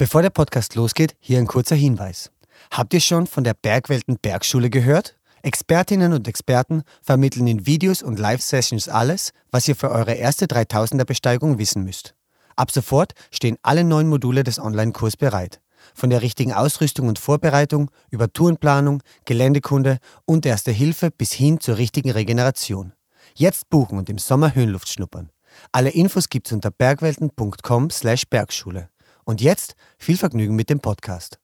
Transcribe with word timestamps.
Bevor 0.00 0.22
der 0.22 0.30
Podcast 0.30 0.76
losgeht, 0.76 1.14
hier 1.20 1.38
ein 1.38 1.46
kurzer 1.46 1.76
Hinweis. 1.76 2.30
Habt 2.70 2.94
ihr 2.94 3.02
schon 3.02 3.26
von 3.26 3.44
der 3.44 3.52
Bergwelten 3.52 4.16
Bergschule 4.16 4.70
gehört? 4.70 5.18
Expertinnen 5.42 6.14
und 6.14 6.26
Experten 6.26 6.84
vermitteln 7.02 7.46
in 7.46 7.66
Videos 7.66 8.02
und 8.02 8.18
Live-Sessions 8.18 8.88
alles, 8.88 9.32
was 9.50 9.68
ihr 9.68 9.76
für 9.76 9.90
eure 9.90 10.14
erste 10.14 10.46
3000er 10.46 11.04
Besteigung 11.04 11.58
wissen 11.58 11.84
müsst. 11.84 12.14
Ab 12.56 12.70
sofort 12.70 13.12
stehen 13.30 13.58
alle 13.60 13.84
neun 13.84 14.08
Module 14.08 14.42
des 14.42 14.58
Online-Kurs 14.58 15.18
bereit. 15.18 15.60
Von 15.94 16.08
der 16.08 16.22
richtigen 16.22 16.54
Ausrüstung 16.54 17.08
und 17.08 17.18
Vorbereitung 17.18 17.90
über 18.08 18.32
Tourenplanung, 18.32 19.02
Geländekunde 19.26 19.98
und 20.24 20.46
Erste 20.46 20.70
Hilfe 20.70 21.10
bis 21.10 21.32
hin 21.32 21.60
zur 21.60 21.76
richtigen 21.76 22.10
Regeneration. 22.10 22.94
Jetzt 23.34 23.68
buchen 23.68 23.98
und 23.98 24.08
im 24.08 24.16
Sommer 24.16 24.54
Höhenluft 24.54 24.88
schnuppern. 24.88 25.28
Alle 25.72 25.90
Infos 25.90 26.30
gibt's 26.30 26.52
unter 26.52 26.70
bergwelten.com/bergschule. 26.70 28.88
Und 29.30 29.40
jetzt 29.40 29.76
viel 29.96 30.16
Vergnügen 30.16 30.56
mit 30.56 30.70
dem 30.70 30.80
Podcast. 30.80 31.38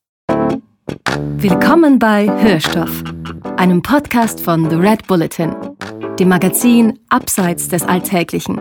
Willkommen 1.37 2.01
bei 2.01 2.27
Hörstoff, 2.27 3.05
einem 3.59 3.81
Podcast 3.81 4.41
von 4.41 4.69
The 4.69 4.75
Red 4.75 5.07
Bulletin, 5.07 5.55
dem 6.19 6.29
Magazin 6.29 6.99
Abseits 7.11 7.69
des 7.69 7.85
Alltäglichen. 7.85 8.61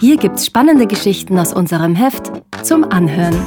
Hier 0.00 0.16
gibt's 0.16 0.44
spannende 0.44 0.88
Geschichten 0.88 1.38
aus 1.38 1.52
unserem 1.52 1.94
Heft 1.94 2.32
zum 2.64 2.82
Anhören. 2.82 3.46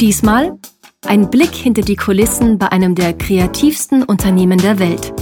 Diesmal 0.00 0.58
ein 1.06 1.28
Blick 1.28 1.54
hinter 1.54 1.82
die 1.82 1.96
Kulissen 1.96 2.56
bei 2.56 2.72
einem 2.72 2.94
der 2.94 3.12
kreativsten 3.12 4.02
Unternehmen 4.02 4.56
der 4.56 4.78
Welt. 4.78 5.12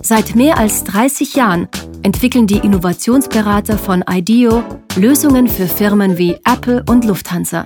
Seit 0.00 0.34
mehr 0.34 0.56
als 0.56 0.84
30 0.84 1.34
Jahren 1.34 1.68
entwickeln 2.02 2.46
die 2.46 2.58
Innovationsberater 2.58 3.78
von 3.78 4.04
IDEO 4.08 4.62
Lösungen 4.96 5.46
für 5.46 5.66
Firmen 5.66 6.18
wie 6.18 6.36
Apple 6.44 6.82
und 6.88 7.04
Lufthansa. 7.04 7.64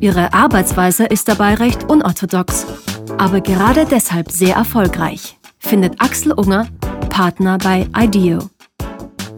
Ihre 0.00 0.32
Arbeitsweise 0.32 1.04
ist 1.04 1.28
dabei 1.28 1.54
recht 1.54 1.90
unorthodox, 1.90 2.66
aber 3.18 3.40
gerade 3.40 3.86
deshalb 3.86 4.30
sehr 4.30 4.56
erfolgreich, 4.56 5.38
findet 5.58 6.00
Axel 6.00 6.32
Unger, 6.32 6.68
Partner 7.08 7.58
bei 7.58 7.86
IDEO. 7.96 8.50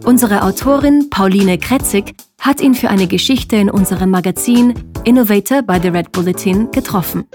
Unsere 0.05 0.43
Autorin 0.43 1.09
Pauline 1.09 1.57
Kretzig 1.57 2.15
hat 2.39 2.61
ihn 2.61 2.73
für 2.73 2.89
eine 2.89 3.07
Geschichte 3.07 3.57
in 3.57 3.69
unserem 3.69 4.11
Magazin 4.11 4.73
Innovator 5.03 5.61
by 5.61 5.79
the 5.81 5.89
Red 5.89 6.11
Bulletin 6.11 6.71
getroffen. 6.71 7.25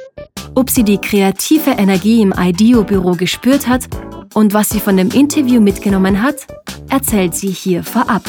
Ob 0.55 0.71
sie 0.71 0.85
die 0.85 0.99
kreative 0.99 1.71
Energie 1.71 2.23
im 2.23 2.33
IDEO-Büro 2.37 3.13
gespürt 3.13 3.67
hat 3.67 3.89
und 4.35 4.53
was 4.53 4.69
sie 4.69 4.81
von 4.81 4.97
dem 4.97 5.11
Interview 5.11 5.61
mitgenommen 5.61 6.23
hat, 6.23 6.47
erzählt 6.91 7.35
sie 7.35 7.49
hier 7.49 7.83
vorab. 7.83 8.23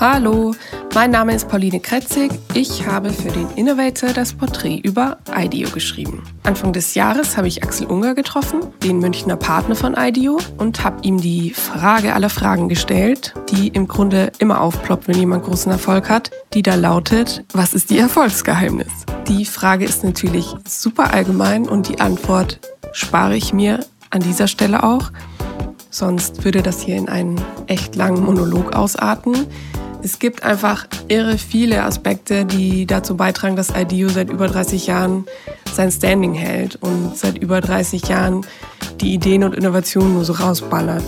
Hallo, 0.00 0.54
mein 0.94 1.10
Name 1.10 1.34
ist 1.34 1.48
Pauline 1.48 1.78
Kretzig. 1.78 2.32
Ich 2.54 2.86
habe 2.86 3.10
für 3.10 3.30
den 3.30 3.48
Innovator 3.56 4.10
das 4.10 4.32
Porträt 4.32 4.78
über 4.78 5.18
IDEO 5.32 5.70
geschrieben. 5.70 6.22
Anfang 6.42 6.72
des 6.72 6.94
Jahres 6.94 7.36
habe 7.36 7.46
ich 7.46 7.62
Axel 7.62 7.86
Unger 7.86 8.14
getroffen, 8.14 8.60
den 8.82 8.98
Münchner 8.98 9.36
Partner 9.36 9.76
von 9.76 9.94
IDEO, 9.96 10.38
und 10.58 10.82
habe 10.82 11.02
ihm 11.02 11.20
die 11.20 11.50
Frage 11.50 12.14
aller 12.14 12.30
Fragen 12.30 12.68
gestellt, 12.68 13.34
die 13.50 13.68
im 13.68 13.86
Grunde 13.86 14.32
immer 14.38 14.60
aufploppt, 14.60 15.06
wenn 15.08 15.18
jemand 15.18 15.44
großen 15.44 15.70
Erfolg 15.70 16.08
hat, 16.08 16.30
die 16.54 16.62
da 16.62 16.74
lautet, 16.74 17.44
was 17.52 17.74
ist 17.74 17.90
die 17.90 17.98
Erfolgsgeheimnis? 17.98 18.90
Die 19.28 19.44
Frage 19.44 19.84
ist 19.84 20.02
natürlich 20.02 20.46
super 20.66 21.12
allgemein 21.12 21.68
und 21.68 21.88
die 21.88 22.00
Antwort 22.00 22.58
spare 22.92 23.36
ich 23.36 23.52
mir 23.52 23.84
an 24.10 24.20
dieser 24.20 24.48
Stelle 24.48 24.82
auch. 24.82 25.10
Sonst 25.92 26.42
würde 26.42 26.62
das 26.62 26.80
hier 26.80 26.96
in 26.96 27.10
einen 27.10 27.38
echt 27.66 27.96
langen 27.96 28.24
Monolog 28.24 28.74
ausarten. 28.74 29.46
Es 30.02 30.18
gibt 30.18 30.42
einfach 30.42 30.86
irre 31.08 31.36
viele 31.36 31.84
Aspekte, 31.84 32.46
die 32.46 32.86
dazu 32.86 33.14
beitragen, 33.14 33.56
dass 33.56 33.68
IDEO 33.68 34.08
seit 34.08 34.30
über 34.30 34.48
30 34.48 34.86
Jahren 34.86 35.26
sein 35.70 35.92
Standing 35.92 36.32
hält 36.32 36.76
und 36.76 37.16
seit 37.16 37.36
über 37.36 37.60
30 37.60 38.08
Jahren 38.08 38.46
die 39.02 39.12
Ideen 39.12 39.44
und 39.44 39.54
Innovationen 39.54 40.14
nur 40.14 40.24
so 40.24 40.32
rausballert. 40.32 41.04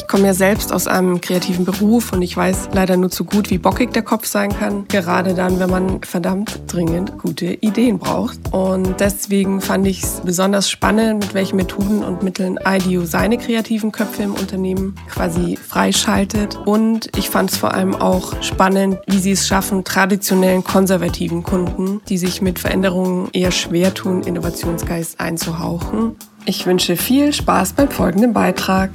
Ich 0.00 0.08
komme 0.08 0.28
ja 0.28 0.34
selbst 0.34 0.72
aus 0.72 0.86
einem 0.86 1.20
kreativen 1.20 1.66
Beruf 1.66 2.14
und 2.14 2.22
ich 2.22 2.34
weiß 2.34 2.70
leider 2.72 2.96
nur 2.96 3.10
zu 3.10 3.24
gut, 3.24 3.50
wie 3.50 3.58
bockig 3.58 3.92
der 3.92 4.02
Kopf 4.02 4.26
sein 4.26 4.50
kann. 4.50 4.88
Gerade 4.88 5.34
dann, 5.34 5.60
wenn 5.60 5.68
man 5.68 6.02
verdammt 6.02 6.62
dringend 6.68 7.18
gute 7.18 7.46
Ideen 7.60 7.98
braucht. 7.98 8.38
Und 8.50 8.98
deswegen 8.98 9.60
fand 9.60 9.86
ich 9.86 10.02
es 10.02 10.22
besonders 10.24 10.70
spannend, 10.70 11.20
mit 11.20 11.34
welchen 11.34 11.56
Methoden 11.56 12.02
und 12.02 12.22
Mitteln 12.22 12.58
IDEO 12.66 13.04
seine 13.04 13.36
kreativen 13.36 13.92
Köpfe 13.92 14.22
im 14.22 14.32
Unternehmen 14.32 14.96
quasi 15.10 15.58
freischaltet. 15.58 16.58
Und 16.64 17.14
ich 17.14 17.28
fand 17.28 17.50
es 17.50 17.58
vor 17.58 17.74
allem 17.74 17.94
auch 17.94 18.42
spannend, 18.42 18.98
wie 19.06 19.18
sie 19.18 19.32
es 19.32 19.46
schaffen, 19.46 19.84
traditionellen 19.84 20.64
konservativen 20.64 21.42
Kunden, 21.42 22.00
die 22.08 22.16
sich 22.16 22.40
mit 22.40 22.58
Veränderungen 22.58 23.28
eher 23.34 23.50
schwer 23.50 23.92
tun, 23.92 24.22
Innovationsgeist 24.22 25.20
einzuhauchen. 25.20 26.16
Ich 26.46 26.64
wünsche 26.64 26.96
viel 26.96 27.34
Spaß 27.34 27.74
beim 27.74 27.90
folgenden 27.90 28.32
Beitrag. 28.32 28.90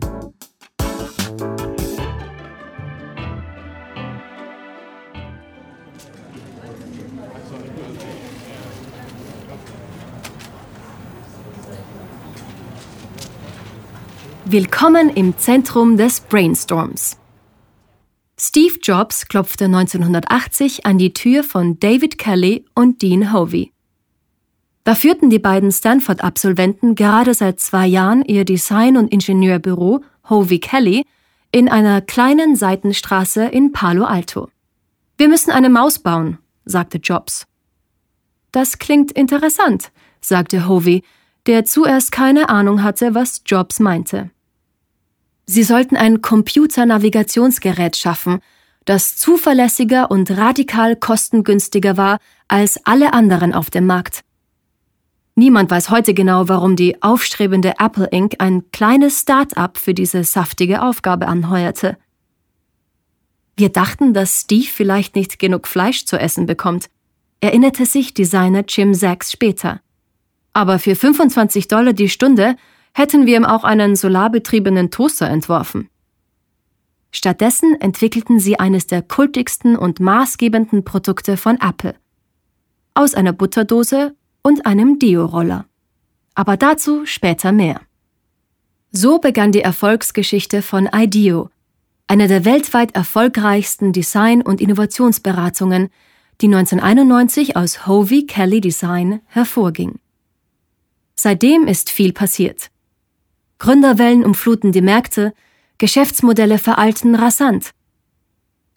Willkommen 14.47 15.09
im 15.09 15.35
Zentrum 15.39 15.97
des 15.97 16.19
Brainstorms. 16.19 17.17
Steve 18.39 18.75
Jobs 18.79 19.27
klopfte 19.27 19.65
1980 19.65 20.85
an 20.85 20.99
die 20.99 21.13
Tür 21.13 21.43
von 21.43 21.79
David 21.79 22.19
Kelly 22.19 22.63
und 22.75 23.01
Dean 23.01 23.33
Hovey. 23.33 23.71
Da 24.83 24.93
führten 24.93 25.31
die 25.31 25.39
beiden 25.39 25.71
Stanford-Absolventen 25.71 26.93
gerade 26.93 27.33
seit 27.33 27.59
zwei 27.59 27.87
Jahren 27.87 28.23
ihr 28.23 28.45
Design- 28.45 28.97
und 28.97 29.11
Ingenieurbüro 29.11 30.03
Hovey 30.29 30.59
Kelly 30.59 31.07
in 31.51 31.67
einer 31.67 32.01
kleinen 32.01 32.55
Seitenstraße 32.55 33.45
in 33.45 33.71
Palo 33.71 34.05
Alto. 34.05 34.49
Wir 35.17 35.27
müssen 35.27 35.49
eine 35.49 35.71
Maus 35.71 35.97
bauen, 35.97 36.37
sagte 36.65 36.99
Jobs. 36.99 37.47
Das 38.51 38.77
klingt 38.77 39.11
interessant, 39.11 39.91
sagte 40.21 40.67
Hovey, 40.67 41.01
der 41.47 41.65
zuerst 41.65 42.11
keine 42.11 42.49
Ahnung 42.49 42.83
hatte, 42.83 43.15
was 43.15 43.41
Jobs 43.43 43.79
meinte. 43.79 44.29
Sie 45.45 45.63
sollten 45.63 45.95
ein 45.95 46.21
Computernavigationsgerät 46.21 47.95
schaffen, 47.95 48.39
das 48.85 49.17
zuverlässiger 49.17 50.11
und 50.11 50.31
radikal 50.31 50.95
kostengünstiger 50.95 51.97
war 51.97 52.19
als 52.47 52.79
alle 52.85 53.13
anderen 53.13 53.53
auf 53.53 53.69
dem 53.69 53.85
Markt. 53.85 54.23
Niemand 55.35 55.69
weiß 55.69 55.89
heute 55.89 56.13
genau, 56.13 56.47
warum 56.47 56.75
die 56.75 57.01
aufstrebende 57.01 57.73
Apple 57.77 58.07
Inc. 58.11 58.35
ein 58.39 58.71
kleines 58.71 59.21
Start-up 59.21 59.77
für 59.77 59.93
diese 59.93 60.23
saftige 60.23 60.81
Aufgabe 60.81 61.27
anheuerte. 61.27 61.97
Wir 63.57 63.69
dachten, 63.69 64.13
dass 64.13 64.41
Steve 64.41 64.67
vielleicht 64.67 65.15
nicht 65.15 65.39
genug 65.39 65.67
Fleisch 65.67 66.05
zu 66.05 66.17
essen 66.17 66.45
bekommt, 66.45 66.89
erinnerte 67.41 67.85
sich 67.85 68.13
Designer 68.13 68.63
Jim 68.67 68.93
Sachs 68.93 69.31
später. 69.31 69.81
Aber 70.53 70.79
für 70.79 70.95
25 70.95 71.67
Dollar 71.67 71.93
die 71.93 72.09
Stunde 72.09 72.55
hätten 72.95 73.25
wir 73.25 73.35
ihm 73.35 73.45
auch 73.45 73.65
einen 73.65 73.97
solarbetriebenen 73.97 74.89
Toaster 74.89 75.29
entworfen. 75.29 75.89
Stattdessen 77.11 77.79
entwickelten 77.79 78.39
sie 78.39 78.57
eines 78.57 78.87
der 78.87 79.01
kultigsten 79.01 79.75
und 79.75 79.99
maßgebenden 79.99 80.85
Produkte 80.85 81.35
von 81.35 81.59
Apple. 81.59 81.95
Aus 82.93 83.13
einer 83.13 83.33
Butterdose 83.33 84.15
und 84.41 84.65
einem 84.65 84.97
Deo-Roller. 84.97 85.65
Aber 86.35 86.55
dazu 86.55 87.05
später 87.05 87.51
mehr. 87.51 87.81
So 88.91 89.19
begann 89.19 89.51
die 89.51 89.61
Erfolgsgeschichte 89.61 90.61
von 90.61 90.89
IDEO, 90.93 91.49
einer 92.07 92.29
der 92.29 92.45
weltweit 92.45 92.95
erfolgreichsten 92.95 93.91
Design- 93.91 94.41
und 94.41 94.61
Innovationsberatungen, 94.61 95.89
die 96.39 96.47
1991 96.47 97.57
aus 97.57 97.87
Hovey 97.87 98.25
Kelly 98.25 98.61
Design 98.61 99.19
hervorging. 99.25 99.99
Seitdem 101.15 101.67
ist 101.67 101.89
viel 101.89 102.13
passiert. 102.13 102.69
Gründerwellen 103.59 104.23
umfluten 104.23 104.71
die 104.71 104.81
Märkte, 104.81 105.33
Geschäftsmodelle 105.77 106.57
veralten 106.57 107.15
rasant. 107.15 107.71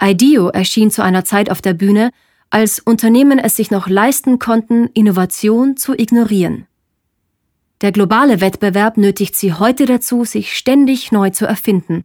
IDEO 0.00 0.48
erschien 0.48 0.90
zu 0.90 1.02
einer 1.02 1.24
Zeit 1.24 1.50
auf 1.50 1.60
der 1.60 1.74
Bühne, 1.74 2.10
als 2.50 2.78
Unternehmen 2.78 3.38
es 3.38 3.56
sich 3.56 3.70
noch 3.70 3.88
leisten 3.88 4.38
konnten, 4.38 4.88
Innovation 4.94 5.76
zu 5.76 5.94
ignorieren. 5.94 6.66
Der 7.80 7.92
globale 7.92 8.40
Wettbewerb 8.40 8.96
nötigt 8.96 9.36
sie 9.36 9.52
heute 9.52 9.86
dazu, 9.86 10.24
sich 10.24 10.56
ständig 10.56 11.12
neu 11.12 11.30
zu 11.30 11.46
erfinden. 11.46 12.04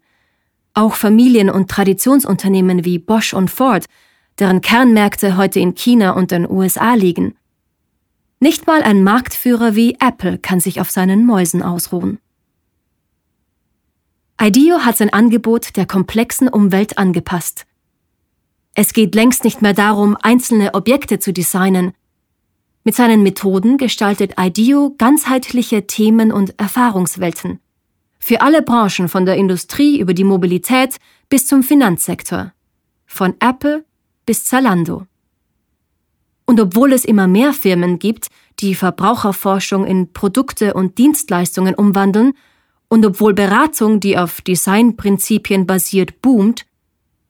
Auch 0.73 0.95
Familien- 0.95 1.49
und 1.49 1.69
Traditionsunternehmen 1.69 2.85
wie 2.85 2.99
Bosch 2.99 3.33
und 3.33 3.49
Ford, 3.49 3.85
deren 4.39 4.61
Kernmärkte 4.61 5.37
heute 5.37 5.59
in 5.59 5.75
China 5.75 6.11
und 6.11 6.31
den 6.31 6.49
USA 6.49 6.93
liegen. 6.93 7.35
Nicht 8.39 8.67
mal 8.67 8.83
ein 8.83 9.03
Marktführer 9.03 9.75
wie 9.75 9.97
Apple 9.99 10.37
kann 10.37 10.59
sich 10.59 10.81
auf 10.81 10.91
seinen 10.91 11.25
Mäusen 11.25 11.63
ausruhen. 11.63 12.19
IDEO 14.45 14.79
hat 14.79 14.97
sein 14.97 15.13
Angebot 15.13 15.77
der 15.77 15.85
komplexen 15.85 16.49
Umwelt 16.49 16.97
angepasst. 16.97 17.65
Es 18.75 18.91
geht 18.91 19.15
längst 19.15 19.45
nicht 19.45 19.61
mehr 19.61 19.73
darum, 19.73 20.17
einzelne 20.21 20.73
Objekte 20.73 21.17
zu 21.17 21.31
designen. 21.31 21.93
Mit 22.83 22.93
seinen 22.93 23.23
Methoden 23.23 23.77
gestaltet 23.77 24.33
IDEO 24.37 24.95
ganzheitliche 24.97 25.87
Themen 25.87 26.33
und 26.33 26.59
Erfahrungswelten. 26.59 27.61
Für 28.19 28.41
alle 28.41 28.61
Branchen 28.61 29.07
von 29.07 29.25
der 29.25 29.37
Industrie 29.37 29.97
über 29.97 30.13
die 30.13 30.25
Mobilität 30.25 30.97
bis 31.29 31.47
zum 31.47 31.63
Finanzsektor. 31.63 32.51
Von 33.05 33.35
Apple 33.39 33.85
bis 34.25 34.43
Zalando. 34.43 35.07
Und 36.45 36.59
obwohl 36.59 36.91
es 36.91 37.05
immer 37.05 37.27
mehr 37.27 37.53
Firmen 37.53 37.97
gibt, 37.97 38.27
die 38.59 38.75
Verbraucherforschung 38.75 39.85
in 39.85 40.11
Produkte 40.11 40.73
und 40.73 40.97
Dienstleistungen 40.97 41.75
umwandeln, 41.75 42.33
und 42.93 43.03
obwohl 43.07 43.33
Beratung, 43.33 43.99
die 43.99 44.19
auf 44.19 44.41
Designprinzipien 44.41 45.65
basiert, 45.65 46.21
boomt, 46.21 46.67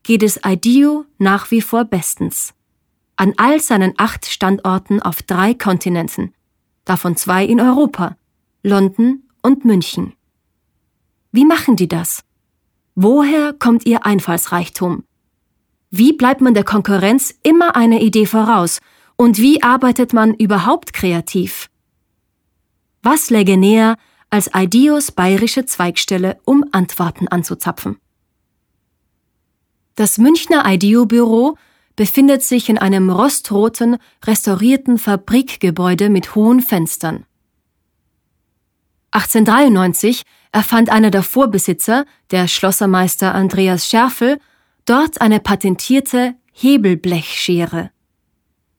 geht 0.03 0.21
es 0.21 0.41
IDEO 0.45 1.05
nach 1.19 1.51
wie 1.51 1.61
vor 1.61 1.85
bestens 1.85 2.53
an 3.15 3.33
all 3.37 3.61
seinen 3.61 3.93
acht 3.95 4.25
Standorten 4.25 5.01
auf 5.01 5.21
drei 5.21 5.53
Kontinenten, 5.53 6.33
davon 6.83 7.15
zwei 7.15 7.45
in 7.45 7.61
Europa, 7.61 8.17
London 8.61 9.23
und 9.41 9.63
München. 9.63 10.11
Wie 11.31 11.45
machen 11.45 11.77
die 11.77 11.87
das? 11.87 12.25
Woher 12.93 13.53
kommt 13.53 13.85
ihr 13.85 14.05
Einfallsreichtum? 14.05 15.05
Wie 15.89 16.11
bleibt 16.11 16.41
man 16.41 16.55
der 16.55 16.65
Konkurrenz 16.65 17.33
immer 17.41 17.77
eine 17.77 18.01
Idee 18.01 18.25
voraus? 18.25 18.81
Und 19.15 19.37
wie 19.37 19.63
arbeitet 19.63 20.11
man 20.11 20.33
überhaupt 20.33 20.91
kreativ? 20.91 21.69
Was 23.01 23.29
läge 23.29 23.55
näher, 23.55 23.95
als 24.33 24.49
Ideos 24.55 25.11
bayerische 25.11 25.63
Zweigstelle, 25.63 26.39
um 26.43 26.65
Antworten 26.71 27.27
anzuzapfen? 27.27 27.99
Das 29.93 30.17
Münchner 30.17 30.63
IDEO-Büro 30.65 31.55
befindet 31.95 32.41
sich 32.41 32.67
in 32.67 32.79
einem 32.79 33.11
rostroten, 33.11 33.97
restaurierten 34.25 34.97
Fabrikgebäude 34.97 36.09
mit 36.09 36.33
hohen 36.33 36.61
Fenstern. 36.61 37.27
1893 39.11 40.23
erfand 40.51 40.89
einer 40.89 41.11
der 41.11 41.21
Vorbesitzer, 41.21 42.05
der 42.31 42.47
Schlossermeister 42.47 43.35
Andreas 43.35 43.87
Scherfel, 43.87 44.39
dort 44.85 45.21
eine 45.21 45.41
patentierte 45.41 46.33
Hebelblechschere. 46.53 47.91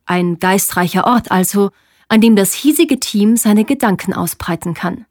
Ein 0.05 0.41
geistreicher 0.41 1.07
Ort 1.07 1.31
also, 1.31 1.71
an 2.09 2.21
dem 2.21 2.35
das 2.35 2.55
hiesige 2.55 2.99
Team 2.99 3.37
seine 3.37 3.65
Gedanken 3.65 4.15
ausbreiten 4.15 4.75
kann. 4.75 5.07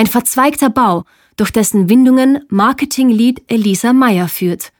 Ein 0.00 0.06
verzweigter 0.06 0.70
Bau, 0.70 1.04
durch 1.36 1.50
dessen 1.50 1.90
Windungen 1.90 2.42
Marketing-Lead 2.48 3.42
Elisa 3.48 3.92
Meyer 3.92 4.28
führt. 4.28 4.72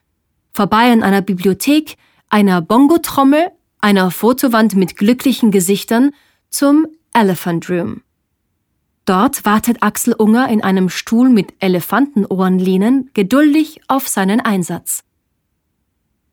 Vorbei 0.55 0.91
an 0.91 1.03
einer 1.03 1.21
Bibliothek, 1.21 1.99
einer 2.31 2.63
Bongotrommel, 2.63 3.51
einer 3.83 4.11
Fotowand 4.11 4.77
mit 4.77 4.97
glücklichen 4.97 5.51
Gesichtern 5.51 6.13
zum 6.49 6.87
Elephant 7.13 7.69
Room. 7.69 8.01
Dort 9.05 9.45
wartet 9.45 9.83
Axel 9.83 10.15
Unger 10.15 10.49
in 10.49 10.65
einem 10.65 10.89
Stuhl 10.89 11.29
mit 11.29 11.53
Elefantenohrenlehnen 11.59 13.11
geduldig 13.13 13.83
auf 13.89 14.09
seinen 14.09 14.41
Einsatz. 14.41 15.05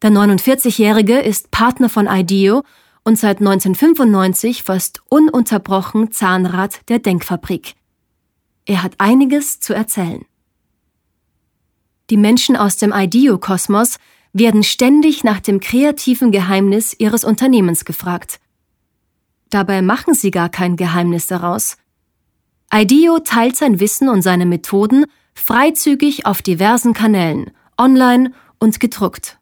Der 0.02 0.12
49-Jährige 0.12 1.20
ist 1.20 1.52
Partner 1.52 1.90
von 1.90 2.08
IDEO 2.08 2.64
und 3.04 3.20
seit 3.20 3.40
1995 3.40 4.64
fast 4.64 5.02
ununterbrochen 5.10 6.14
Zahnrad 6.14 6.88
der 6.88 7.00
Denkfabrik. 7.00 7.76
Er 8.68 8.84
hat 8.84 8.96
einiges 8.98 9.62
zu 9.62 9.74
erzählen. 9.74 10.26
Die 12.10 12.18
Menschen 12.18 12.58
aus 12.58 12.76
dem 12.76 12.94
IDEO-Kosmos 12.94 13.98
werden 14.34 14.62
ständig 14.62 15.24
nach 15.24 15.40
dem 15.40 15.62
kreativen 15.62 16.32
Geheimnis 16.32 16.94
ihres 17.00 17.24
Unternehmens 17.24 17.86
gefragt. 17.86 18.40
Dabei 19.50 19.82
machen 19.82 20.14
sie 20.14 20.32
gar 20.32 20.50
kein 20.50 20.76
Geheimnis 20.76 21.28
daraus. 21.28 21.78
IDEO 22.72 23.20
teilt 23.20 23.56
sein 23.56 23.80
Wissen 23.80 24.10
und 24.10 24.22
seine 24.22 24.46
Methoden 24.46 25.06
freizügig 25.34 26.26
auf 26.26 26.42
diversen 26.42 26.94
Kanälen, 26.94 27.52
online 27.78 28.34
und 28.60 28.82
gedruckt. 28.82 29.38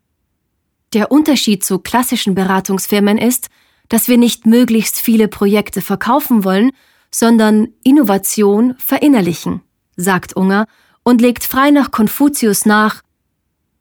Der 0.94 1.12
Unterschied 1.12 1.66
zu 1.66 1.80
klassischen 1.80 2.36
Beratungsfirmen 2.36 3.18
ist, 3.18 3.50
dass 3.90 4.08
wir 4.08 4.20
nicht 4.20 4.46
möglichst 4.46 5.02
viele 5.02 5.28
Projekte 5.28 5.82
verkaufen 5.82 6.44
wollen, 6.44 6.72
sondern 7.18 7.70
Innovation 7.82 8.76
verinnerlichen, 8.78 9.62
sagt 9.96 10.36
Unger 10.36 10.68
und 11.02 11.22
legt 11.22 11.46
frei 11.46 11.72
nach 11.72 11.92
Konfuzius 11.92 12.66
nach, 12.66 13.02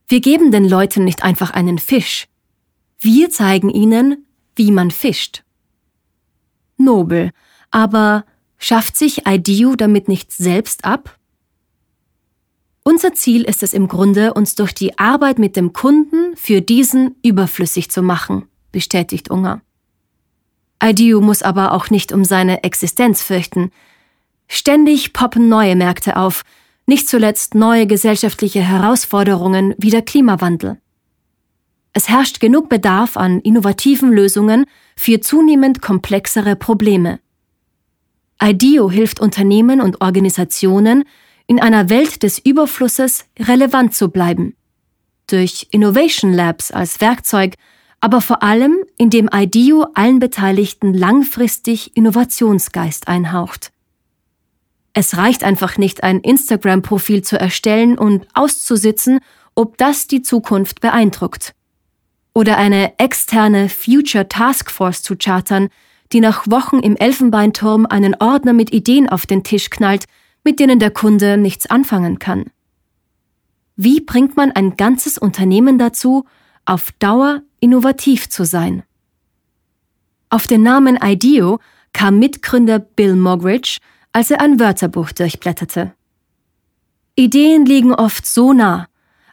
wir 0.07 0.21
geben 0.21 0.53
den 0.53 0.69
Leuten 0.69 1.03
nicht 1.03 1.25
einfach 1.25 1.51
einen 1.51 1.79
Fisch. 1.79 2.29
Wir 3.01 3.31
zeigen 3.31 3.71
ihnen, 3.71 4.25
wie 4.55 4.71
man 4.71 4.93
fischt. 4.93 5.43
Nobel, 6.77 7.33
aber 7.73 8.25
schafft 8.57 8.97
sich 8.97 9.27
IDEO 9.27 9.75
damit 9.75 10.07
nicht 10.07 10.31
selbst 10.31 10.85
ab? 10.85 11.19
Unser 12.85 13.15
Ziel 13.15 13.43
ist 13.43 13.65
es 13.65 13.75
im 13.75 13.89
Grunde, 13.89 14.35
uns 14.35 14.55
durch 14.55 14.75
die 14.75 14.97
Arbeit 14.97 15.41
mit 15.41 15.57
dem 15.57 15.73
Kunden 15.73 16.37
für 16.37 16.61
diesen 16.61 17.17
überflüssig 17.25 17.91
zu 17.91 18.01
machen, 18.01 18.47
bestätigt 18.71 19.29
Unger. 19.29 19.61
IDEO 20.83 21.21
muss 21.21 21.43
aber 21.43 21.73
auch 21.73 21.91
nicht 21.91 22.13
um 22.13 22.25
seine 22.25 22.63
Existenz 22.63 23.23
fürchten. 23.23 23.71
Ständig 24.49 25.13
poppen 25.13 25.49
neue 25.49 25.77
Märkte 25.77 26.17
auf, 26.17 26.45
nicht 26.87 27.09
zuletzt 27.09 27.55
neue 27.55 27.87
gesellschaftliche 27.87 28.61
Herausforderungen 28.61 29.75
wie 29.79 29.91
der 29.91 30.03
Klimawandel. 30.03 30.79
Es 31.93 32.09
herrscht 32.09 32.41
genug 32.41 32.69
Bedarf 32.69 33.17
an 33.17 33.41
innovativen 33.41 34.13
Lösungen 34.13 34.67
für 34.97 35.21
zunehmend 35.21 35.81
komplexere 35.81 36.57
Probleme. 36.57 37.21
IDEO 38.43 38.91
hilft 38.91 39.21
Unternehmen 39.21 39.81
und 39.81 40.01
Organisationen, 40.01 41.05
in 41.47 41.61
einer 41.61 41.89
Welt 41.91 42.23
des 42.23 42.39
Überflusses 42.39 43.27
relevant 43.39 43.95
zu 43.95 44.09
bleiben. 44.09 44.57
Durch 45.29 45.69
Innovation 45.71 46.33
Labs 46.33 46.71
als 46.71 47.01
Werkzeug, 47.01 47.55
aber 48.05 48.21
vor 48.21 48.43
allem, 48.43 48.85
indem 48.99 49.31
IDEO 49.33 49.87
allen 49.95 50.19
Beteiligten 50.19 50.93
langfristig 50.93 51.97
Innovationsgeist 51.97 53.09
einhaucht. 53.09 53.73
Es 54.93 55.17
reicht 55.17 55.43
einfach 55.43 55.79
nicht, 55.79 56.03
ein 56.03 56.21
Instagram-Profil 56.21 57.23
zu 57.23 57.41
erstellen 57.41 57.97
und 57.97 58.27
auszusitzen, 58.35 59.21
ob 59.55 59.79
das 59.79 60.07
die 60.07 60.21
Zukunft 60.21 60.83
beeindruckt. 60.83 61.55
Oder 62.35 62.59
eine 62.59 62.99
externe 62.99 63.71
Future 63.71 64.29
Task 64.29 64.71
Force 64.71 65.03
zu 65.03 65.17
chartern, 65.17 65.71
die 66.13 66.21
nach 66.21 66.47
Wochen 66.47 66.81
im 66.81 66.97
Elfenbeinturm 66.97 67.87
einen 67.87 68.17
Ordner 68.17 68.53
mit 68.53 68.71
Ideen 68.71 69.09
auf 69.09 69.25
den 69.25 69.45
Tisch 69.45 69.71
knallt, 69.71 70.05
mit 70.45 70.61
denen 70.61 70.79
der 70.79 70.91
Kunde 70.91 71.39
nichts 71.39 71.65
anfangen 71.65 72.19
kann. 72.19 72.51
Wie 73.77 74.03
bringt 74.03 74.37
man 74.37 74.53
ein 74.53 74.77
ganzes 74.77 75.17
Unternehmen 75.17 75.79
dazu, 75.79 76.27
auf 76.65 76.93
Dauer 76.99 77.43
innovativ 77.61 78.29
zu 78.29 78.45
sein? 78.45 78.83
Auf 80.31 80.47
den 80.47 80.63
Namen 80.63 80.99
IDEO 81.03 81.61
kam 81.93 82.19
Mitgründer 82.19 82.79
Bill 82.79 83.17
Mogridge 83.17 83.79
als 84.15 84.31
er 84.31 84.41
ein 84.41 84.61
Wörterbuch 84.61 85.11
durchblätterte. 85.13 85.93
Ideen 87.17 87.67
liegen 87.67 87.93
oft 87.93 88.25
so 88.25 88.53
nah, 88.53 88.87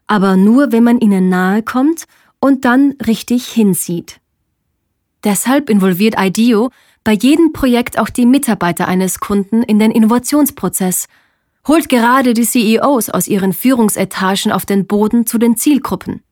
aber 0.08 0.36
nur 0.36 0.72
wenn 0.72 0.84
man 0.84 1.00
ihnen 1.00 1.30
nahe 1.30 1.62
kommt 1.62 2.06
und 2.40 2.66
dann 2.66 2.96
richtig 3.06 3.48
hinsieht. 3.48 4.20
Deshalb 5.24 5.70
involviert 5.70 6.16
IDEO 6.18 6.72
bei 7.04 7.14
jedem 7.14 7.54
Projekt 7.54 8.00
auch 8.00 8.10
die 8.10 8.26
Mitarbeiter 8.26 8.88
eines 8.88 9.20
Kunden 9.20 9.62
in 9.62 9.78
den 9.78 9.92
Innovationsprozess, 9.92 11.08
holt 11.68 11.90
gerade 11.90 12.34
die 12.34 12.46
CEOs 12.46 13.12
aus 13.12 13.28
ihren 13.28 13.54
Führungsetagen 13.54 14.52
auf 14.52 14.66
den 14.66 14.88
Boden 14.88 15.28
zu 15.28 15.38
den 15.38 15.56
Zielgruppen. 15.58 16.24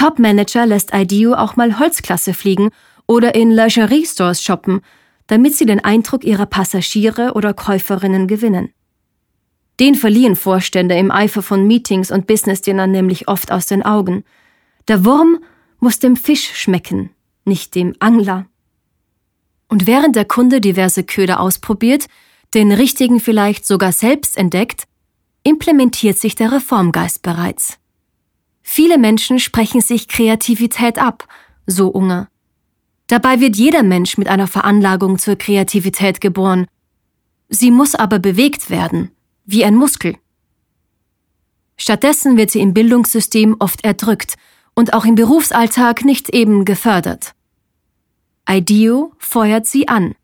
Top-Manager 0.00 0.64
lässt 0.64 0.94
IDEO 0.94 1.34
auch 1.34 1.56
mal 1.56 1.78
Holzklasse 1.78 2.32
fliegen 2.32 2.70
oder 3.06 3.34
in 3.34 3.50
Lingerie-Stores 3.50 4.42
shoppen, 4.42 4.80
damit 5.26 5.54
sie 5.54 5.66
den 5.66 5.84
Eindruck 5.84 6.24
ihrer 6.24 6.46
Passagiere 6.46 7.34
oder 7.34 7.52
Käuferinnen 7.52 8.26
gewinnen. 8.26 8.72
Den 9.78 9.94
verlieren 9.94 10.36
Vorstände 10.36 10.96
im 10.96 11.10
Eifer 11.10 11.42
von 11.42 11.66
Meetings 11.66 12.10
und 12.10 12.26
Business-Dinnern 12.26 12.90
nämlich 12.90 13.28
oft 13.28 13.52
aus 13.52 13.66
den 13.66 13.82
Augen. 13.82 14.24
Der 14.88 15.04
Wurm 15.04 15.44
muss 15.80 15.98
dem 15.98 16.16
Fisch 16.16 16.50
schmecken, 16.54 17.10
nicht 17.44 17.74
dem 17.74 17.94
Angler. 17.98 18.46
Und 19.68 19.86
während 19.86 20.16
der 20.16 20.24
Kunde 20.24 20.62
diverse 20.62 21.04
Köder 21.04 21.40
ausprobiert, 21.40 22.06
den 22.54 22.72
richtigen 22.72 23.20
vielleicht 23.20 23.66
sogar 23.66 23.92
selbst 23.92 24.38
entdeckt, 24.38 24.84
implementiert 25.42 26.16
sich 26.16 26.34
der 26.34 26.52
Reformgeist 26.52 27.20
bereits. 27.20 27.79
Viele 28.72 28.98
Menschen 28.98 29.40
sprechen 29.40 29.80
sich 29.80 30.06
Kreativität 30.06 30.96
ab, 30.96 31.26
so 31.66 31.88
Unger. 31.88 32.28
Dabei 33.08 33.40
wird 33.40 33.56
jeder 33.56 33.82
Mensch 33.82 34.16
mit 34.16 34.28
einer 34.28 34.46
Veranlagung 34.46 35.18
zur 35.18 35.34
Kreativität 35.34 36.20
geboren. 36.20 36.68
Sie 37.48 37.72
muss 37.72 37.96
aber 37.96 38.20
bewegt 38.20 38.70
werden, 38.70 39.10
wie 39.44 39.64
ein 39.64 39.74
Muskel. 39.74 40.14
Stattdessen 41.76 42.36
wird 42.36 42.52
sie 42.52 42.60
im 42.60 42.72
Bildungssystem 42.72 43.56
oft 43.58 43.84
erdrückt 43.84 44.36
und 44.76 44.92
auch 44.92 45.04
im 45.04 45.16
Berufsalltag 45.16 46.04
nicht 46.04 46.30
eben 46.30 46.64
gefördert. 46.64 47.34
IDEO 48.48 49.12
feuert 49.18 49.66
sie 49.66 49.88
an. 49.88 50.14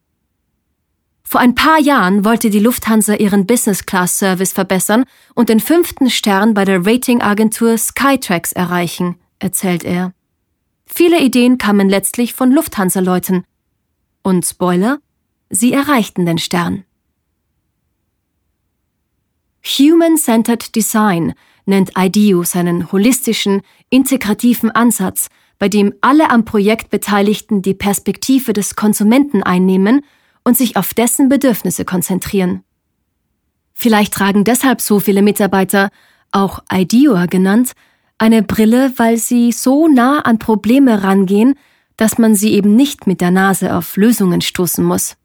Vor 1.29 1.41
ein 1.41 1.57
paar 1.57 1.81
Jahren 1.81 2.25
wollte 2.25 2.51
die 2.51 2.61
Lufthansa 2.61 3.15
ihren 3.15 3.47
Business-Class-Service 3.47 4.53
verbessern 4.53 5.05
und 5.35 5.49
den 5.49 5.59
fünften 5.59 6.09
Stern 6.09 6.55
bei 6.55 6.65
der 6.65 6.87
Ratingagentur 6.87 7.77
Skytrax 7.77 8.53
erreichen, 8.53 9.17
erzählt 9.41 9.83
er. 9.83 10.13
Viele 10.87 11.21
Ideen 11.21 11.59
kamen 11.59 11.89
letztlich 11.89 12.33
von 12.33 12.53
Lufthansa-Leuten. 12.53 13.45
Und 14.23 14.47
Spoiler, 14.47 15.01
sie 15.51 15.73
erreichten 15.73 16.27
den 16.27 16.39
Stern. 16.39 16.85
Human-Centered 19.65 20.77
Design 20.77 21.35
nennt 21.65 21.91
IDEO 21.99 22.45
seinen 22.45 22.93
holistischen, 22.93 23.63
integrativen 23.91 24.71
Ansatz, 24.71 25.27
bei 25.59 25.69
dem 25.69 25.93
alle 26.03 26.31
am 26.31 26.45
Projekt 26.45 26.91
Beteiligten 26.91 27.63
die 27.63 27.75
Perspektive 27.75 28.53
des 28.53 28.77
Konsumenten 28.77 29.43
einnehmen 29.43 30.03
und 30.47 30.57
sich 30.57 30.77
auf 30.77 30.95
dessen 30.95 31.29
Bedürfnisse 31.29 31.85
konzentrieren. 31.85 32.63
Vielleicht 33.73 34.15
tragen 34.15 34.45
deshalb 34.45 34.81
so 34.81 35.01
viele 35.01 35.21
Mitarbeiter, 35.21 35.91
auch 36.31 36.61
IDEOer 36.73 37.27
genannt, 37.27 37.73
eine 38.17 38.45
Brille, 38.45 38.93
weil 38.97 39.17
sie 39.17 39.51
so 39.51 39.89
nah 39.89 40.21
an 40.21 40.39
Probleme 40.39 41.03
rangehen, 41.03 41.55
dass 41.97 42.17
man 42.17 42.37
sie 42.37 42.53
eben 42.53 42.77
nicht 42.77 43.09
mit 43.09 43.21
der 43.21 43.33
Nase 43.33 43.75
auf 43.75 43.97
Lösungen 43.97 44.41
stoßen 44.41 44.85
muss. 44.85 45.17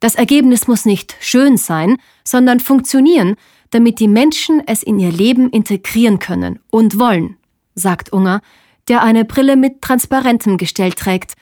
Das 0.00 0.16
Ergebnis 0.16 0.66
muss 0.66 0.84
nicht 0.84 1.14
schön 1.20 1.56
sein, 1.56 1.96
sondern 2.24 2.58
funktionieren, 2.58 3.36
damit 3.70 4.00
die 4.00 4.08
Menschen 4.08 4.66
es 4.66 4.82
in 4.82 4.98
ihr 4.98 5.12
Leben 5.12 5.48
integrieren 5.50 6.18
können 6.18 6.58
und 6.72 6.98
wollen, 6.98 7.36
sagt 7.76 8.12
Unger, 8.12 8.40
der 8.88 9.04
eine 9.04 9.24
Brille 9.24 9.54
mit 9.54 9.80
transparentem 9.80 10.56
Gestell 10.56 10.92
trägt 10.92 11.36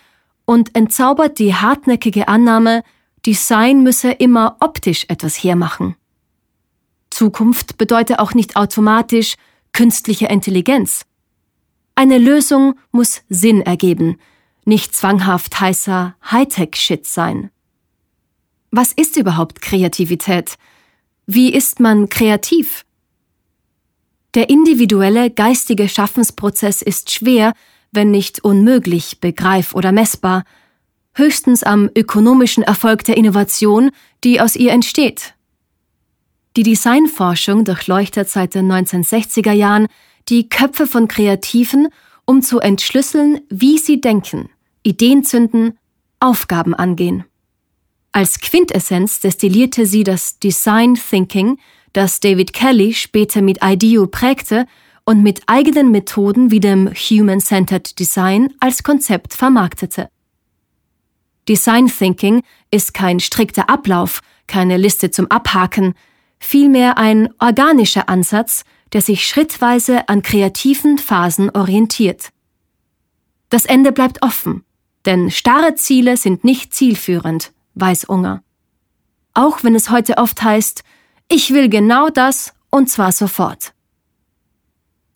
und 0.45 0.75
entzaubert 0.75 1.39
die 1.39 1.55
hartnäckige 1.55 2.29
Annahme, 2.29 2.83
Design 3.27 3.83
müsse 3.83 4.11
immer 4.11 4.57
optisch 4.61 5.07
etwas 5.09 5.43
hermachen. 5.43 5.97
Zukunft 7.11 7.79
bedeutet 7.79 8.19
auch 8.19 8.35
nicht 8.35 8.57
automatisch 8.57 9.37
künstliche 9.73 10.27
Intelligenz. 10.27 11.07
Eine 11.95 12.19
Lösung 12.19 12.75
muss 12.91 13.23
Sinn 13.29 13.63
ergeben, 13.63 14.19
nicht 14.65 14.95
zwanghaft 14.95 15.61
heißer 15.61 16.17
Hightech-Shit 16.31 17.07
sein. 17.07 17.51
Was 18.71 18.93
ist 18.93 19.17
überhaupt 19.17 19.63
Kreativität? 19.63 20.57
Wie 21.27 21.53
ist 21.53 21.79
man 21.81 22.09
kreativ? 22.09 22.85
Der 24.35 24.51
individuelle 24.51 25.31
geistige 25.31 25.89
Schaffensprozess 25.89 26.83
ist 26.83 27.13
schwer, 27.13 27.53
wenn 27.95 28.11
nicht 28.11 28.45
unmöglich, 28.45 29.21
begreif 29.21 29.75
oder 29.75 29.93
messbar, 29.93 30.45
höchstens 31.15 31.63
am 31.63 31.91
ökonomischen 31.97 32.63
Erfolg 32.63 33.05
der 33.05 33.17
Innovation, 33.17 33.91
die 34.25 34.41
aus 34.41 34.57
ihr 34.57 34.73
entsteht. 34.73 35.35
Die 36.57 36.63
Designforschung 36.63 37.65
durchleuchtet 37.65 38.29
seit 38.29 38.55
den 38.55 38.71
1960er 38.71 39.53
Jahren 39.53 39.89
die 40.29 40.49
Köpfe 40.49 40.87
von 40.87 41.09
Kreativen, 41.09 41.89
um 42.25 42.43
zu 42.43 42.61
entschlüsseln, 42.61 43.41
wie 43.51 43.79
sie 43.79 44.01
denken, 44.01 44.49
Ideen 44.83 45.25
zünden, 45.25 45.79
Aufgaben 46.21 46.75
angehen. 46.75 47.25
Als 48.13 48.39
Quintessenz 48.41 49.21
destillierte 49.21 49.87
sie 49.87 50.05
das 50.05 50.39
Design 50.39 50.95
Thinking, 50.95 51.59
das 51.93 52.21
David 52.21 52.53
Kelly 52.53 52.95
später 52.95 53.43
mit 53.43 53.59
IDEO 53.63 54.07
prägte 54.07 54.67
und 55.05 55.23
mit 55.23 55.43
eigenen 55.47 55.91
Methoden 55.91 56.51
wie 56.51 56.61
dem 56.61 56.89
Human-Centered 56.89 57.99
Design 57.99 58.53
als 58.61 58.83
Konzept 58.83 59.35
vermarktete. 59.35 60.09
Design 61.49 61.89
Thinking 61.89 62.43
ist 62.71 62.95
kein 62.95 63.21
strikter 63.21 63.69
Ablauf, 63.69 64.23
keine 64.47 64.77
Liste 64.77 65.11
zum 65.11 65.31
Abhaken, 65.31 65.95
vielmehr 66.39 66.97
ein 66.97 67.29
organischer 67.39 68.09
Ansatz, 68.09 68.65
der 68.93 69.03
sich 69.03 69.27
schrittweise 69.27 70.09
an 70.09 70.23
kreativen 70.23 70.99
Phasen 70.99 71.51
orientiert. 71.51 72.31
Das 73.51 73.67
Ende 73.67 73.93
bleibt 73.93 74.23
offen, 74.23 74.65
denn 75.05 75.31
starre 75.31 75.75
Ziele 75.75 76.17
sind 76.17 76.45
nicht 76.45 76.73
zielführend, 76.73 77.53
weiß 77.75 78.05
Unger. 78.05 78.43
Auch 79.35 79.65
wenn 79.65 79.75
es 79.75 79.91
heute 79.91 80.17
oft 80.19 80.43
heißt, 80.43 80.83
ich 81.29 81.53
will 81.53 81.69
genau 81.69 82.09
das 82.09 82.55
und 82.71 82.89
zwar 82.89 83.13
sofort. 83.13 83.75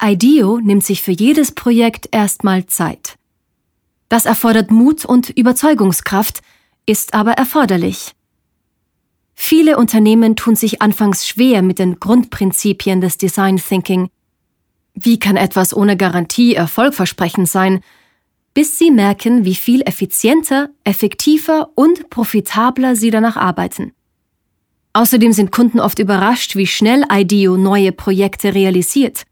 IDEO 0.02 0.60
nimmt 0.60 0.84
sich 0.84 1.02
für 1.02 1.12
jedes 1.12 1.52
Projekt 1.52 2.08
erstmal 2.12 2.66
Zeit. 2.66 3.16
Das 4.08 4.26
erfordert 4.26 4.70
Mut 4.70 5.04
und 5.04 5.30
Überzeugungskraft, 5.30 6.40
ist 6.86 7.14
aber 7.14 7.32
erforderlich. 7.32 8.12
Viele 9.34 9.76
Unternehmen 9.76 10.36
tun 10.36 10.56
sich 10.56 10.80
anfangs 10.80 11.26
schwer 11.26 11.62
mit 11.62 11.78
den 11.78 12.00
Grundprinzipien 12.00 13.00
des 13.00 13.18
Design 13.18 13.56
Thinking. 13.58 14.08
Wie 14.94 15.18
kann 15.18 15.36
etwas 15.36 15.76
ohne 15.76 15.96
Garantie 15.96 16.54
erfolgversprechend 16.54 17.48
sein, 17.48 17.80
bis 18.58 18.76
sie 18.76 18.90
merken, 18.90 19.44
wie 19.44 19.54
viel 19.54 19.82
effizienter, 19.82 20.70
effektiver 20.82 21.70
und 21.76 22.10
profitabler 22.10 22.96
sie 22.96 23.10
danach 23.10 23.36
arbeiten. 23.36 23.92
Außerdem 24.94 25.32
sind 25.32 25.52
Kunden 25.52 25.78
oft 25.78 26.00
überrascht, 26.00 26.56
wie 26.56 26.66
schnell 26.66 27.04
IDEO 27.08 27.56
neue 27.56 27.92
Projekte 27.92 28.54
realisiert. 28.54 29.27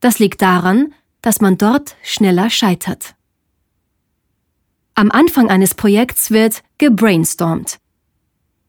Das 0.00 0.18
liegt 0.18 0.42
daran, 0.42 0.94
dass 1.22 1.40
man 1.40 1.58
dort 1.58 1.96
schneller 2.02 2.50
scheitert. 2.50 3.14
Am 4.94 5.10
Anfang 5.10 5.48
eines 5.48 5.74
Projekts 5.74 6.30
wird 6.30 6.62
gebrainstormt. 6.78 7.78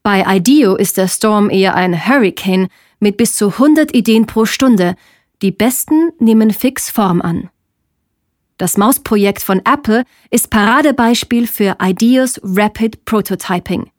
Bei 0.04 0.24
IDEO 0.38 0.76
ist 0.76 0.98
der 0.98 1.08
Storm 1.08 1.50
eher 1.50 1.76
ein 1.76 2.08
Hurricane 2.08 2.68
mit 3.00 3.18
bis 3.18 3.36
zu 3.36 3.50
100 3.50 3.94
Ideen 3.94 4.26
pro 4.26 4.46
Stunde. 4.46 4.96
Die 5.42 5.52
besten 5.52 6.12
nehmen 6.20 6.52
fix 6.52 6.90
Form 6.90 7.22
an. 7.22 7.50
Das 8.58 8.78
Mausprojekt 8.78 9.42
von 9.42 9.60
Apple 9.66 10.04
ist 10.30 10.50
Paradebeispiel 10.52 11.48
für 11.48 11.78
IDEOs 11.82 12.40
Rapid 12.44 13.06
Prototyping. 13.06 13.90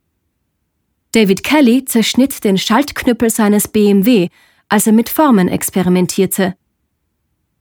David 1.13 1.43
Kelly 1.43 1.85
zerschnitt 1.85 2.45
den 2.45 2.57
Schaltknüppel 2.59 3.29
seines 3.29 3.69
BMW, 3.69 4.29
als 4.69 4.87
er 4.87 4.93
mit 4.93 5.09
Formen 5.09 5.49
experimentierte. 5.49 6.55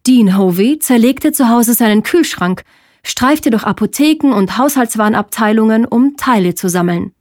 Dean 0.08 0.38
Hovey 0.38 0.79
zerlegte 0.79 1.31
zu 1.31 1.50
Hause 1.50 1.74
seinen 1.74 2.03
Kühlschrank, 2.03 2.63
streifte 3.03 3.51
durch 3.51 3.63
Apotheken 3.63 4.34
und 4.34 4.58
Haushaltswarenabteilungen, 4.58 5.86
um 5.86 6.17
Teile 6.17 6.55
zu 6.55 6.70
sammeln. 6.70 7.13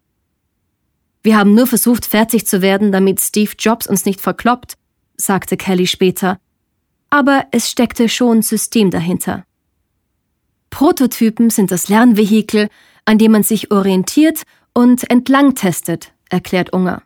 Wir 1.22 1.37
haben 1.37 1.54
nur 1.54 1.66
versucht, 1.66 2.06
fertig 2.06 2.46
zu 2.46 2.62
werden, 2.62 2.92
damit 2.92 3.20
Steve 3.20 3.52
Jobs 3.58 3.87
uns 3.87 4.06
nicht 4.06 4.20
verkloppt, 4.20 4.75
sagte 5.16 5.56
Kelly 5.56 5.87
später. 5.87 6.38
Aber 7.10 7.46
es 7.50 7.70
steckte 7.70 8.08
schon 8.08 8.40
System 8.40 8.90
dahinter. 8.90 9.44
Prototypen 10.70 11.50
sind 11.50 11.70
das 11.70 11.88
Lernvehikel, 11.88 12.68
an 13.04 13.18
dem 13.18 13.32
man 13.32 13.42
sich 13.42 13.70
orientiert 13.70 14.42
und 14.72 15.10
entlang 15.10 15.54
testet, 15.54 16.12
erklärt 16.30 16.72
Unger. 16.72 17.02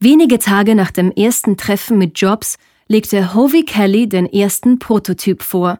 Wenige 0.00 0.38
Tage 0.38 0.74
nach 0.74 0.90
dem 0.90 1.12
ersten 1.12 1.58
Treffen 1.58 1.98
mit 1.98 2.18
Jobs 2.18 2.56
legte 2.90 3.34
Hovey 3.34 3.62
Kelly 3.62 4.08
den 4.08 4.26
ersten 4.26 4.80
Prototyp 4.80 5.44
vor. 5.44 5.78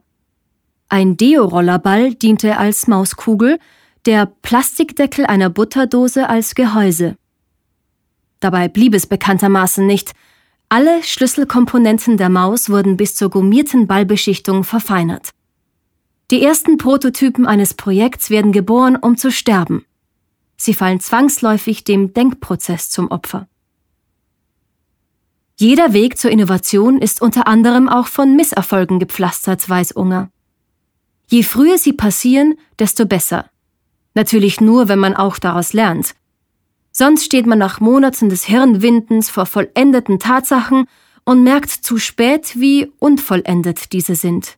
Ein 0.88 1.17
Deo-Rollerball 1.17 2.14
diente 2.14 2.57
als 2.57 2.87
Mauskugel, 2.87 3.59
der 4.07 4.26
Plastikdeckel 4.26 5.26
einer 5.26 5.50
Butterdose 5.50 6.29
als 6.29 6.55
Gehäuse. 6.55 7.17
Dabei 8.38 8.69
blieb 8.69 8.95
es 8.95 9.09
bekanntermaßen 9.09 9.85
nicht. 9.85 10.12
Alle 10.69 11.02
Schlüsselkomponenten 11.02 12.17
der 12.17 12.29
Maus 12.29 12.71
wurden 12.71 12.97
bis 12.97 13.17
zur 13.17 13.29
gummierten 13.29 13.88
Ballbeschichtung 13.88 14.62
verfeinert. 14.62 15.31
Die 16.31 16.45
ersten 16.45 16.79
Prototypen 16.79 17.45
eines 17.45 17.75
Projekts 17.75 18.31
werden 18.31 18.52
geboren, 18.52 18.95
um 18.95 19.17
zu 19.17 19.33
sterben. 19.33 19.85
Sie 20.57 20.75
fallen 20.75 21.00
zwangsläufig 21.00 21.83
dem 21.83 22.14
Denkprozess 22.14 22.88
zum 22.88 23.11
Opfer. 23.11 23.49
Jeder 25.61 25.93
Weg 25.93 26.17
zur 26.17 26.31
Innovation 26.31 27.02
ist 27.02 27.21
unter 27.21 27.47
anderem 27.47 27.90
auch 27.90 28.07
von 28.07 28.35
Misserfolgen 28.35 28.99
gepflastert, 28.99 29.69
weiß 29.69 29.93
Unger. 29.93 30.31
Je 31.26 31.43
früher 31.43 31.76
sie 31.76 31.93
passieren, 31.93 32.55
desto 32.79 33.05
besser. 33.05 33.50
Natürlich 34.14 34.62
nur, 34.62 34.88
wenn 34.88 34.99
man 34.99 35.14
auch 35.14 35.38
daraus 35.38 35.75
lernt. 35.75 36.14
Sonst 36.93 37.26
steht 37.26 37.47
man 37.47 37.59
nach 37.59 37.79
Monaten 37.79 38.31
des 38.31 38.45
Hirnwindens 38.45 39.29
vor 39.29 39.45
vollendeten 39.45 40.19
Tatsachen 40.19 40.87
und 41.26 41.45
merkt 41.45 41.69
zu 41.69 41.99
spät, 41.99 42.59
wie 42.59 42.90
unvollendet 42.99 43.93
diese 43.93 44.14
sind. 44.14 44.57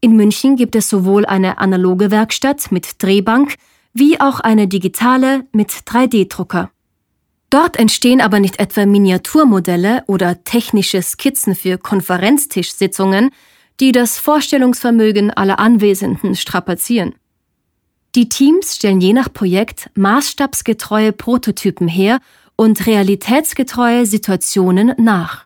In 0.00 0.16
München 0.16 0.56
gibt 0.56 0.76
es 0.76 0.88
sowohl 0.88 1.26
eine 1.26 1.58
analoge 1.58 2.10
Werkstatt 2.10 2.72
mit 2.72 3.02
Drehbank 3.02 3.56
wie 3.92 4.18
auch 4.18 4.40
eine 4.40 4.66
digitale 4.66 5.44
mit 5.52 5.70
3D-Drucker. 5.70 6.70
Dort 7.52 7.76
entstehen 7.76 8.22
aber 8.22 8.40
nicht 8.40 8.60
etwa 8.60 8.86
Miniaturmodelle 8.86 10.04
oder 10.06 10.42
technische 10.42 11.02
Skizzen 11.02 11.54
für 11.54 11.76
Konferenztischsitzungen, 11.76 13.28
die 13.78 13.92
das 13.92 14.18
Vorstellungsvermögen 14.18 15.30
aller 15.30 15.58
Anwesenden 15.58 16.34
strapazieren. 16.34 17.14
Die 18.14 18.30
Teams 18.30 18.76
stellen 18.76 19.02
je 19.02 19.12
nach 19.12 19.30
Projekt 19.30 19.90
maßstabsgetreue 19.96 21.12
Prototypen 21.12 21.88
her 21.88 22.20
und 22.56 22.86
realitätsgetreue 22.86 24.06
Situationen 24.06 24.94
nach. 24.96 25.44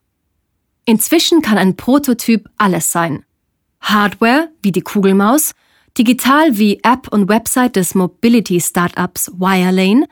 Inzwischen 0.85 1.43
kann 1.43 1.59
ein 1.59 1.75
Prototyp 1.75 2.49
alles 2.57 2.93
sein. 2.93 3.25
Hardware 3.81 4.51
wie 4.63 4.71
die 4.71 4.83
Kugelmaus, 4.83 5.55
digital 5.99 6.57
wie 6.57 6.79
App 6.85 7.09
und 7.13 7.29
Website 7.29 7.75
des 7.75 7.97
Mobility-Startups 7.97 9.33
Wirelane 9.37 10.07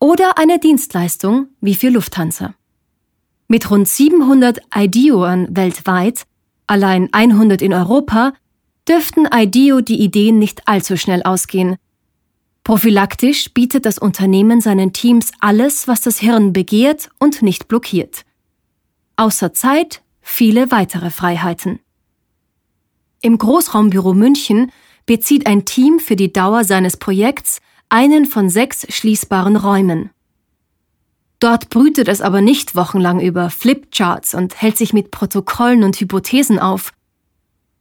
oder 0.00 0.38
eine 0.38 0.58
Dienstleistung 0.58 1.48
wie 1.60 1.74
für 1.74 1.90
Lufthansa. 1.90 2.54
Mit 3.46 3.70
rund 3.70 3.88
700 3.88 4.60
IDEOern 4.74 5.54
weltweit, 5.54 6.24
allein 6.66 7.08
100 7.12 7.62
in 7.62 7.74
Europa, 7.74 8.32
dürften 8.88 9.28
IDEO 9.32 9.82
die 9.82 10.00
Ideen 10.00 10.38
nicht 10.38 10.66
allzu 10.66 10.96
schnell 10.96 11.22
ausgehen. 11.22 11.76
Prophylaktisch 12.64 13.52
bietet 13.52 13.86
das 13.86 13.98
Unternehmen 13.98 14.60
seinen 14.60 14.92
Teams 14.92 15.32
alles, 15.40 15.86
was 15.86 16.00
das 16.00 16.18
Hirn 16.18 16.52
begehrt 16.52 17.10
und 17.18 17.42
nicht 17.42 17.68
blockiert. 17.68 18.24
Außer 19.16 19.52
Zeit 19.52 20.02
viele 20.20 20.70
weitere 20.70 21.10
Freiheiten. 21.10 21.80
Im 23.20 23.36
Großraumbüro 23.36 24.14
München 24.14 24.72
bezieht 25.04 25.46
ein 25.46 25.64
Team 25.64 25.98
für 25.98 26.16
die 26.16 26.32
Dauer 26.32 26.64
seines 26.64 26.96
Projekts 26.96 27.60
einen 27.90 28.24
von 28.24 28.48
sechs 28.48 28.86
schließbaren 28.88 29.56
Räumen. 29.56 30.10
Dort 31.40 31.70
brütet 31.70 32.08
es 32.08 32.20
aber 32.20 32.40
nicht 32.40 32.74
wochenlang 32.74 33.20
über 33.20 33.50
Flipcharts 33.50 34.34
und 34.34 34.60
hält 34.60 34.76
sich 34.76 34.92
mit 34.92 35.10
Protokollen 35.10 35.82
und 35.82 35.98
Hypothesen 36.00 36.58
auf. 36.58 36.92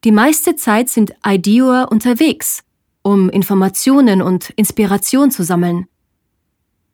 Die 0.03 0.11
meiste 0.11 0.55
Zeit 0.55 0.89
sind 0.89 1.13
Ideoer 1.25 1.89
unterwegs, 1.91 2.63
um 3.01 3.29
Informationen 3.29 4.21
und 4.21 4.49
Inspiration 4.51 5.29
zu 5.29 5.43
sammeln. 5.43 5.87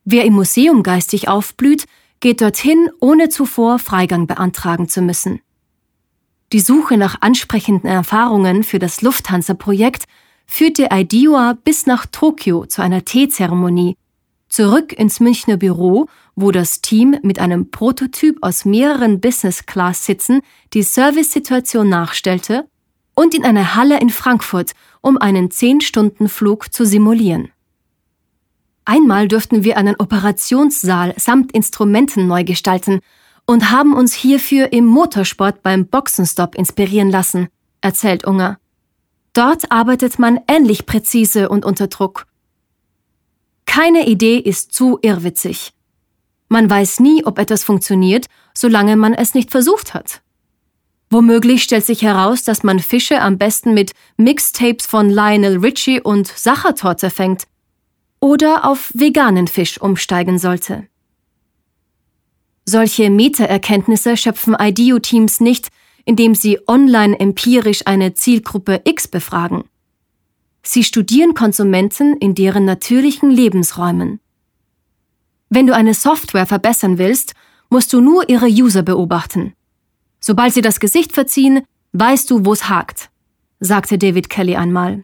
Wer 0.04 0.26
im 0.26 0.34
Museum 0.34 0.84
geistig 0.84 1.28
aufblüht, 1.28 1.86
geht 2.20 2.42
dorthin, 2.42 2.90
ohne 3.00 3.30
zuvor 3.30 3.80
Freigang 3.80 4.26
beantragen 4.26 4.90
zu 4.90 5.02
müssen. 5.02 5.42
Die 6.52 6.60
Suche 6.60 6.98
nach 6.98 7.22
ansprechenden 7.22 7.90
Erfahrungen 7.90 8.64
für 8.64 8.80
das 8.80 9.02
Lufthansa-Projekt 9.02 10.06
führte 10.46 10.92
Aidiwa 10.92 11.58
bis 11.64 11.86
nach 11.86 12.06
Tokio 12.06 12.66
zu 12.66 12.82
einer 12.82 13.06
Teezeremonie, 13.06 13.98
zurück 14.50 14.94
ins 14.94 15.20
Münchner 15.20 15.58
Büro, 15.58 16.08
wo 16.36 16.52
das 16.52 16.82
Team 16.82 17.18
mit 17.24 17.40
einem 17.40 17.72
Prototyp 17.72 18.38
aus 18.42 18.66
mehreren 18.66 19.20
Business-Class-Sitzen 19.20 20.42
die 20.74 20.84
Service-Situation 20.84 21.90
nachstellte 21.90 22.68
und 23.16 23.34
in 23.34 23.46
eine 23.46 23.76
Halle 23.76 24.00
in 24.00 24.10
Frankfurt, 24.10 24.72
um 25.02 25.18
einen 25.18 25.50
10-Stunden-Flug 25.50 26.74
zu 26.74 26.86
simulieren. 26.86 27.50
Einmal 28.86 29.28
durften 29.28 29.64
wir 29.64 29.78
einen 29.78 29.96
Operationssaal 29.96 31.16
samt 31.18 31.52
Instrumenten 31.54 32.28
neu 32.28 32.44
gestalten 32.44 33.00
und 33.48 33.72
haben 33.72 33.94
uns 33.96 34.14
hierfür 34.14 34.72
im 34.74 34.86
Motorsport 34.86 35.64
beim 35.64 35.88
Boxenstopp 35.88 36.56
inspirieren 36.56 37.10
lassen, 37.10 37.48
erzählt 37.82 38.26
Unger. 38.26 38.60
Dort 39.36 39.70
arbeitet 39.70 40.18
man 40.18 40.40
ähnlich 40.48 40.86
präzise 40.86 41.50
und 41.50 41.66
unter 41.66 41.88
Druck. 41.88 42.26
Keine 43.66 44.08
Idee 44.08 44.38
ist 44.38 44.72
zu 44.72 44.98
irrwitzig. 45.02 45.74
Man 46.48 46.70
weiß 46.70 47.02
nie, 47.02 47.26
ob 47.26 47.38
etwas 47.38 47.66
funktioniert, 47.66 48.28
solange 48.54 48.96
man 48.96 49.14
es 49.14 49.34
nicht 49.34 49.52
versucht 49.52 49.94
hat. 49.94 50.22
Womöglich 51.10 51.64
stellt 51.64 51.86
sich 51.86 52.02
heraus, 52.02 52.44
dass 52.44 52.64
man 52.64 52.80
Fische 52.80 53.22
am 53.22 53.38
besten 53.38 53.74
mit 53.74 53.92
Mixtapes 54.16 54.86
von 54.86 55.10
Lionel 55.10 55.58
Richie 55.58 56.00
und 56.00 56.28
Sachertorte 56.28 57.10
fängt 57.10 57.44
oder 58.22 58.64
auf 58.64 58.90
veganen 58.94 59.48
Fisch 59.48 59.82
umsteigen 59.82 60.40
sollte. 60.40 60.88
Solche 62.64 63.10
Meta-Erkenntnisse 63.10 64.16
schöpfen 64.16 64.56
IDEO-Teams 64.58 65.42
nicht, 65.42 65.68
indem 66.06 66.36
sie 66.36 66.60
online 66.68 67.20
empirisch 67.20 67.82
eine 67.86 68.14
Zielgruppe 68.14 68.82
X 68.86 69.08
befragen. 69.08 69.64
Sie 70.64 70.84
studieren 70.84 71.34
Konsumenten 71.34 72.18
in 72.18 72.36
deren 72.36 72.66
natürlichen 72.66 73.30
Lebensräumen. 73.30 74.20
Wenn 75.50 75.68
du 75.68 75.76
eine 75.76 75.94
Software 75.94 76.46
verbessern 76.46 76.98
willst, 76.98 77.34
musst 77.70 77.94
du 77.94 78.02
nur 78.02 78.30
ihre 78.30 78.48
User 78.48 78.82
beobachten. 78.82 79.54
Sobald 80.20 80.54
sie 80.54 80.62
das 80.62 80.80
Gesicht 80.80 81.12
verziehen, 81.12 81.62
weißt 81.94 82.30
du, 82.32 82.46
wo 82.46 82.54
es 82.54 82.70
hakt, 82.70 83.10
sagte 83.60 83.98
David 83.98 84.30
Kelly 84.30 84.56
einmal. 84.56 85.04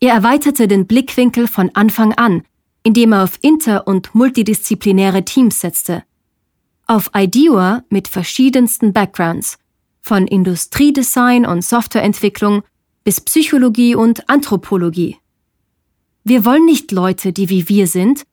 Er 0.00 0.14
erweiterte 0.14 0.68
den 0.68 0.86
Blickwinkel 0.86 1.46
von 1.46 1.70
Anfang 1.74 2.12
an, 2.14 2.42
indem 2.82 3.12
er 3.12 3.24
auf 3.24 3.38
inter- 3.40 3.86
und 3.86 4.14
multidisziplinäre 4.14 5.24
Teams 5.24 5.60
setzte 5.60 6.02
auf 6.86 7.10
IDEA 7.14 7.82
mit 7.88 8.08
verschiedensten 8.08 8.92
Backgrounds, 8.92 9.58
von 10.04 10.26
Industriedesign 10.26 11.46
und 11.46 11.64
Softwareentwicklung 11.64 12.62
bis 13.04 13.22
Psychologie 13.22 13.94
und 13.94 14.28
Anthropologie. 14.28 15.16
Wir 16.24 16.44
wollen 16.44 16.66
nicht 16.66 16.92
Leute, 16.92 17.32
die 17.32 17.48
wie 17.48 17.70
wir 17.70 17.86
sind, 17.86 18.24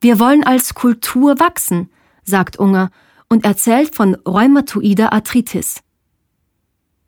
wir 0.00 0.20
wollen 0.20 0.44
als 0.44 0.74
Kultur 0.74 1.40
wachsen, 1.40 1.90
sagt 2.22 2.60
Unger 2.60 2.92
und 3.28 3.44
erzählt 3.44 3.96
von 3.96 4.14
rheumatoider 4.14 5.12
Arthritis. 5.12 5.80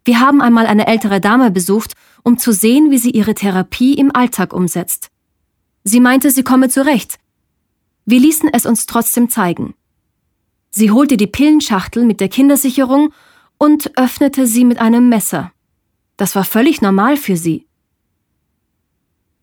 Wir 0.04 0.18
haben 0.18 0.40
einmal 0.40 0.66
eine 0.66 0.88
ältere 0.88 1.20
Dame 1.20 1.52
besucht, 1.52 1.94
um 2.24 2.38
zu 2.38 2.52
sehen, 2.52 2.90
wie 2.90 2.98
sie 2.98 3.10
ihre 3.10 3.34
Therapie 3.34 3.94
im 3.94 4.12
Alltag 4.12 4.52
umsetzt. 4.52 5.10
Sie 5.84 6.00
meinte, 6.00 6.32
sie 6.32 6.42
komme 6.42 6.68
zurecht. 6.68 7.20
Wir 8.04 8.18
ließen 8.18 8.50
es 8.52 8.66
uns 8.66 8.86
trotzdem 8.86 9.28
zeigen. 9.28 9.74
Sie 10.70 10.90
holte 10.90 11.16
die 11.16 11.28
Pillenschachtel 11.28 12.04
mit 12.04 12.18
der 12.20 12.28
Kindersicherung 12.28 13.12
und 13.58 13.98
öffnete 13.98 14.46
sie 14.46 14.64
mit 14.64 14.78
einem 14.78 15.08
Messer. 15.08 15.52
Das 16.16 16.34
war 16.34 16.44
völlig 16.44 16.80
normal 16.80 17.16
für 17.16 17.36
sie. 17.36 17.66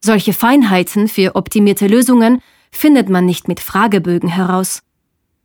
Solche 0.02 0.34
Feinheiten 0.34 1.08
für 1.08 1.36
optimierte 1.36 1.88
Lösungen 1.88 2.42
findet 2.72 3.10
man 3.10 3.26
nicht 3.26 3.48
mit 3.48 3.60
Fragebögen 3.60 4.30
heraus. 4.30 4.84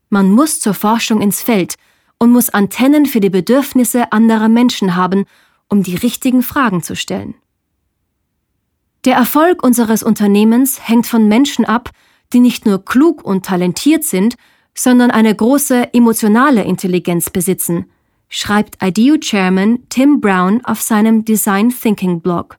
Man 0.09 0.31
muss 0.31 0.61
zur 0.61 0.75
Forschung 0.75 1.21
ins 1.21 1.43
Feld 1.43 1.75
und 2.19 2.31
muss 2.31 2.51
Antennen 2.51 3.07
für 3.07 3.21
die 3.21 3.31
Bedürfnisse 3.31 4.13
anderer 4.13 4.49
Menschen 4.49 4.97
haben, 4.97 5.25
um 5.69 5.83
die 5.83 5.97
richtigen 5.97 6.43
Fragen 6.43 6.83
zu 6.83 6.97
stellen. 6.97 7.35
Der 9.07 9.17
Erfolg 9.17 9.63
unseres 9.63 10.03
Unternehmens 10.03 10.87
hängt 10.87 11.07
von 11.07 11.27
Menschen 11.27 11.65
ab, 11.65 11.91
die 12.33 12.41
nicht 12.41 12.67
nur 12.67 12.85
klug 12.85 13.25
und 13.25 13.47
talentiert 13.47 14.05
sind, 14.05 14.35
sondern 14.75 15.11
eine 15.11 15.35
große 15.35 15.95
emotionale 15.95 16.65
Intelligenz 16.65 17.31
besitzen, 17.31 17.91
schreibt 18.31 18.83
IDEO-Chairman 18.83 19.88
Tim 19.90 20.21
Brown 20.21 20.64
auf 20.64 20.81
seinem 20.81 21.27
Design 21.27 21.69
Thinking 21.69 22.21
Blog. 22.21 22.59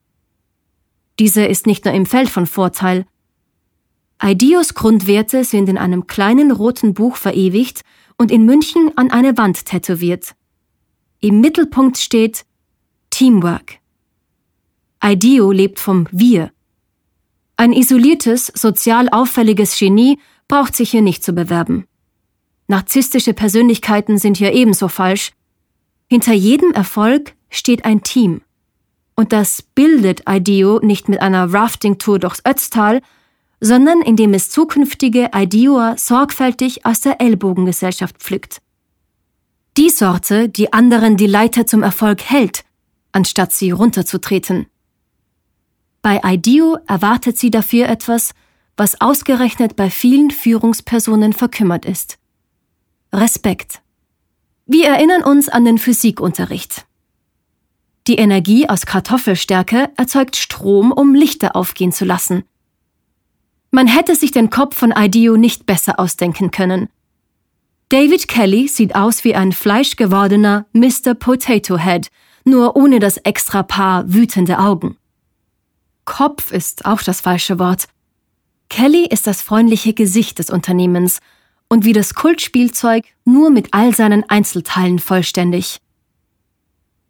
Diese 1.17 1.45
ist 1.45 1.65
nicht 1.65 1.85
nur 1.85 1.93
im 1.93 2.05
Feld 2.05 2.29
von 2.29 2.45
Vorteil. 2.45 3.05
IDEOs 4.23 4.75
Grundwerte 4.75 5.43
sind 5.43 5.67
in 5.67 5.79
einem 5.79 6.05
kleinen 6.05 6.51
roten 6.51 6.93
Buch 6.93 7.15
verewigt 7.15 7.81
und 8.17 8.31
in 8.31 8.45
München 8.45 8.91
an 8.95 9.09
eine 9.09 9.37
Wand 9.37 9.65
tätowiert. 9.65 10.35
Im 11.21 11.41
Mittelpunkt 11.41 11.97
steht 11.97 12.45
Teamwork. 13.09 13.79
IDEO 15.03 15.51
lebt 15.51 15.79
vom 15.79 16.07
Wir. 16.11 16.51
Ein 17.57 17.73
isoliertes, 17.73 18.47
sozial 18.47 19.09
auffälliges 19.09 19.77
Genie 19.77 20.19
braucht 20.47 20.75
sich 20.75 20.91
hier 20.91 21.01
nicht 21.01 21.23
zu 21.23 21.33
bewerben. 21.33 21.85
Narzisstische 22.67 23.33
Persönlichkeiten 23.33 24.17
sind 24.17 24.37
hier 24.37 24.53
ebenso 24.53 24.87
falsch. 24.87 25.31
Hinter 26.11 26.33
jedem 26.33 26.73
Erfolg 26.73 27.35
steht 27.49 27.85
ein 27.85 28.03
Team. 28.03 28.41
Und 29.15 29.31
das 29.31 29.61
bildet 29.61 30.23
IDEO 30.27 30.81
nicht 30.81 31.07
mit 31.07 31.21
einer 31.21 31.53
Rafting-Tour 31.53 32.19
durchs 32.19 32.43
Ötztal, 32.45 33.01
sondern 33.61 34.01
indem 34.01 34.33
es 34.33 34.49
zukünftige 34.49 35.29
IDEOer 35.33 35.95
sorgfältig 35.97 36.85
aus 36.85 36.99
der 36.99 37.21
Ellbogengesellschaft 37.21 38.17
pflückt. 38.17 38.61
Die 39.77 39.89
Sorte, 39.89 40.49
die 40.49 40.73
anderen 40.73 41.15
die 41.15 41.27
Leiter 41.27 41.65
zum 41.65 41.81
Erfolg 41.81 42.23
hält, 42.29 42.65
anstatt 43.13 43.53
sie 43.53 43.71
runterzutreten. 43.71 44.65
Bei 46.01 46.19
IDEO 46.25 46.77
erwartet 46.87 47.37
sie 47.37 47.51
dafür 47.51 47.87
etwas, 47.87 48.33
was 48.75 48.99
ausgerechnet 48.99 49.77
bei 49.77 49.89
vielen 49.89 50.29
Führungspersonen 50.29 51.31
verkümmert 51.31 51.85
ist. 51.85 52.17
Respekt. 53.13 53.81
Wir 54.73 54.87
erinnern 54.87 55.21
uns 55.21 55.49
an 55.49 55.65
den 55.65 55.77
Physikunterricht. 55.77 56.85
Die 58.07 58.15
Energie 58.15 58.69
aus 58.69 58.85
Kartoffelstärke 58.85 59.89
erzeugt 59.97 60.37
Strom, 60.37 60.93
um 60.93 61.13
Lichter 61.13 61.57
aufgehen 61.57 61.91
zu 61.91 62.05
lassen. 62.05 62.45
Man 63.71 63.87
hätte 63.87 64.15
sich 64.15 64.31
den 64.31 64.49
Kopf 64.49 64.77
von 64.77 64.93
IDEO 64.95 65.35
nicht 65.35 65.65
besser 65.65 65.99
ausdenken 65.99 66.51
können. 66.51 66.87
David 67.89 68.29
Kelly 68.29 68.69
sieht 68.69 68.95
aus 68.95 69.25
wie 69.25 69.35
ein 69.35 69.51
fleischgewordener 69.51 70.65
Mr. 70.71 71.15
Potato 71.15 71.77
Head, 71.77 72.07
nur 72.45 72.77
ohne 72.77 72.99
das 72.99 73.17
extra 73.17 73.63
Paar 73.63 74.13
wütende 74.13 74.57
Augen. 74.57 74.95
Kopf 76.05 76.53
ist 76.53 76.85
auch 76.85 77.01
das 77.03 77.19
falsche 77.19 77.59
Wort. 77.59 77.89
Kelly 78.69 79.05
ist 79.05 79.27
das 79.27 79.41
freundliche 79.41 79.93
Gesicht 79.93 80.39
des 80.39 80.49
Unternehmens 80.49 81.19
und 81.71 81.85
wie 81.85 81.93
das 81.93 82.15
Kultspielzeug 82.15 83.05
nur 83.23 83.49
mit 83.49 83.69
all 83.71 83.95
seinen 83.95 84.29
Einzelteilen 84.29 84.99
vollständig. 84.99 85.77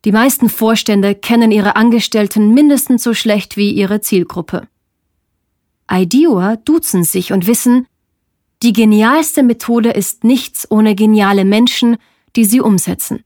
Die 0.06 0.12
meisten 0.12 0.50
Vorstände 0.50 1.16
kennen 1.16 1.52
ihre 1.52 1.76
Angestellten 1.76 2.54
mindestens 2.54 3.02
so 3.02 3.16
schlecht 3.16 3.58
wie 3.58 3.72
ihre 3.72 4.02
Zielgruppe. 4.02 4.68
Ideoer 5.90 6.58
duzen 6.58 7.04
sich 7.04 7.34
und 7.34 7.48
wissen, 7.48 7.88
die 8.62 8.72
genialste 8.72 9.42
Methode 9.42 9.90
ist 9.90 10.24
nichts 10.24 10.70
ohne 10.70 10.94
geniale 10.94 11.44
Menschen, 11.44 11.98
die 12.36 12.46
sie 12.46 12.62
umsetzen. 12.62 13.24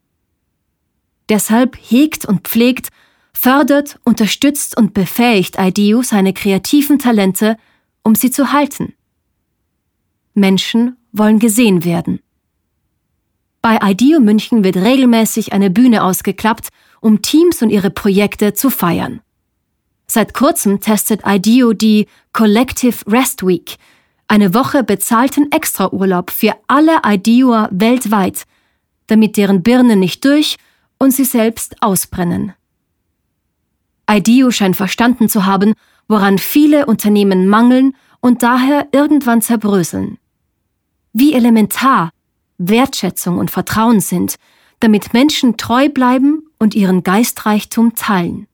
Deshalb 1.28 1.76
hegt 1.76 2.24
und 2.24 2.48
pflegt, 2.48 2.88
fördert, 3.34 4.00
unterstützt 4.06 4.78
und 4.78 4.94
befähigt 4.94 5.58
IDEO 5.60 6.02
seine 6.02 6.32
kreativen 6.32 6.98
Talente, 6.98 7.58
um 8.04 8.16
sie 8.16 8.32
zu 8.32 8.54
halten. 8.54 8.94
Menschen 10.34 10.96
wollen 11.18 11.40
gesehen 11.40 11.84
werden. 11.84 12.20
Bei 13.62 13.80
IDEO 13.82 14.20
München 14.20 14.64
wird 14.64 14.78
regelmäßig 14.78 15.54
eine 15.54 15.70
Bühne 15.70 16.04
ausgeklappt, 16.04 16.70
um 17.02 17.22
Teams 17.22 17.62
und 17.62 17.70
ihre 17.70 17.90
Projekte 17.90 18.54
zu 18.54 18.70
feiern. 18.70 19.22
Seit 20.08 20.34
kurzem 20.34 20.82
testet 20.82 21.22
IDEO 21.26 21.74
die 21.74 22.08
Collective 22.32 23.12
Rest 23.12 23.46
Week, 23.46 23.78
eine 24.28 24.54
Woche 24.54 24.84
bezahlten 24.84 25.52
Extraurlaub 25.52 26.32
für 26.32 26.56
alle 26.68 27.02
IDEOer 27.06 27.70
weltweit, 27.72 28.46
damit 29.08 29.38
deren 29.38 29.62
Birnen 29.62 30.00
nicht 30.00 30.26
durch 30.26 30.58
und 30.98 31.12
sie 31.12 31.26
selbst 31.26 31.76
ausbrennen. 31.82 32.54
IDEO 34.10 34.52
scheint 34.52 34.76
verstanden 34.76 35.30
zu 35.30 35.46
haben, 35.46 35.74
woran 36.08 36.38
viele 36.38 36.86
Unternehmen 36.86 37.48
mangeln 37.48 37.96
und 38.20 38.44
daher 38.44 38.88
irgendwann 38.92 39.42
zerbröseln. 39.42 40.18
Wie 41.18 41.34
elementar 41.34 42.12
Wertschätzung 42.58 43.38
und 43.38 43.50
Vertrauen 43.50 44.02
sind, 44.02 44.36
damit 44.82 45.14
Menschen 45.14 45.56
treu 45.56 45.88
bleiben 45.88 46.44
und 46.60 46.76
ihren 46.76 47.04
Geistreichtum 47.04 47.96
teilen. 47.96 48.48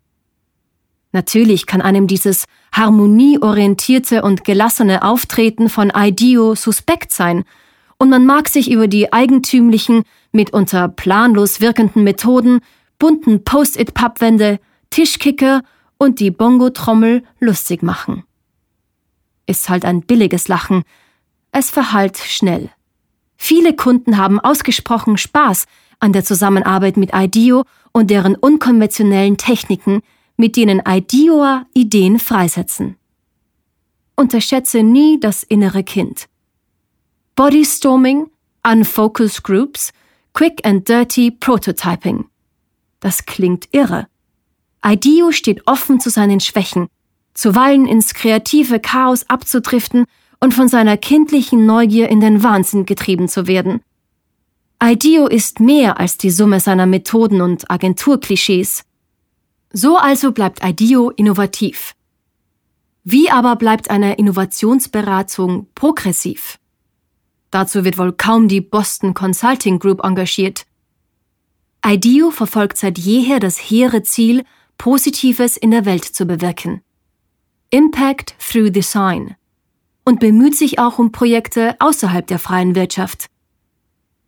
Natürlich 1.11 1.65
kann 1.65 1.81
einem 1.81 2.05
dieses 2.05 2.45
harmonieorientierte 2.71 4.21
und 4.21 4.43
gelassene 4.43 5.01
Auftreten 5.01 5.69
von 5.69 5.91
IDEO 5.95 6.53
suspekt 6.53 7.11
sein, 7.11 7.45
und 7.97 8.09
man 8.09 8.27
mag 8.27 8.47
sich 8.47 8.69
über 8.69 8.87
die 8.87 9.11
eigentümlichen, 9.11 10.03
mitunter 10.31 10.87
planlos 10.87 11.61
wirkenden 11.61 12.03
Methoden, 12.03 12.59
bunten 12.99 13.43
Post-it-Pappwände, 13.43 14.59
Tischkicker 14.91 15.63
und 15.97 16.19
die 16.19 16.29
Bongo-Trommel 16.29 17.23
lustig 17.39 17.81
machen. 17.81 18.23
Ist 19.47 19.67
halt 19.67 19.83
ein 19.83 20.01
billiges 20.01 20.47
Lachen. 20.47 20.83
Es 21.51 21.69
verhallt 21.69 22.17
schnell. 22.17 22.69
Viele 23.35 23.75
Kunden 23.75 24.17
haben 24.17 24.39
ausgesprochen 24.39 25.17
Spaß 25.17 25.65
an 25.99 26.13
der 26.13 26.23
Zusammenarbeit 26.23 26.97
mit 26.97 27.11
IDEO 27.13 27.65
und 27.91 28.09
deren 28.09 28.35
unkonventionellen 28.35 29.37
Techniken, 29.37 30.01
mit 30.37 30.55
denen 30.55 30.81
IDEOer 30.87 31.65
Ideen 31.73 32.19
freisetzen. 32.19 32.97
Unterschätze 34.15 34.83
nie 34.83 35.19
das 35.19 35.43
innere 35.43 35.83
Kind. 35.83 36.27
Bodystorming, 37.35 38.29
Unfocused 38.63 39.43
Groups, 39.43 39.91
Quick 40.33 40.65
and 40.65 40.87
Dirty 40.87 41.31
Prototyping. 41.31 42.25
Das 42.99 43.25
klingt 43.25 43.67
irre. 43.71 44.07
IDEO 44.85 45.31
steht 45.31 45.67
offen 45.67 45.99
zu 45.99 46.09
seinen 46.09 46.39
Schwächen, 46.39 46.87
zuweilen 47.33 47.87
ins 47.87 48.13
kreative 48.13 48.79
Chaos 48.79 49.29
abzudriften 49.29 50.05
und 50.41 50.53
von 50.53 50.67
seiner 50.67 50.97
kindlichen 50.97 51.65
Neugier 51.65 52.09
in 52.09 52.19
den 52.19 52.43
Wahnsinn 52.43 52.85
getrieben 52.85 53.29
zu 53.29 53.47
werden. 53.47 53.81
IDEO 54.83 55.27
ist 55.27 55.59
mehr 55.59 55.99
als 55.99 56.17
die 56.17 56.31
Summe 56.31 56.59
seiner 56.59 56.87
Methoden 56.87 57.41
und 57.41 57.69
Agenturklischees. 57.69 58.83
So 59.71 59.97
also 59.97 60.31
bleibt 60.31 60.63
IDEO 60.63 61.11
innovativ. 61.11 61.93
Wie 63.03 63.29
aber 63.29 63.55
bleibt 63.55 63.91
eine 63.91 64.15
Innovationsberatung 64.15 65.67
progressiv? 65.75 66.57
Dazu 67.51 67.83
wird 67.83 67.97
wohl 67.97 68.13
kaum 68.13 68.47
die 68.47 68.61
Boston 68.61 69.13
Consulting 69.13 69.77
Group 69.77 70.03
engagiert. 70.03 70.65
IDEO 71.85 72.31
verfolgt 72.31 72.77
seit 72.77 72.97
jeher 72.97 73.39
das 73.39 73.57
hehre 73.57 74.01
Ziel, 74.03 74.43
Positives 74.77 75.57
in 75.57 75.69
der 75.69 75.85
Welt 75.85 76.05
zu 76.05 76.25
bewirken. 76.25 76.81
Impact 77.69 78.35
through 78.39 78.71
Design. 78.71 79.35
Und 80.03 80.19
bemüht 80.19 80.55
sich 80.55 80.79
auch 80.79 80.99
um 80.99 81.11
Projekte 81.11 81.75
außerhalb 81.79 82.25
der 82.25 82.39
freien 82.39 82.75
Wirtschaft. 82.75 83.27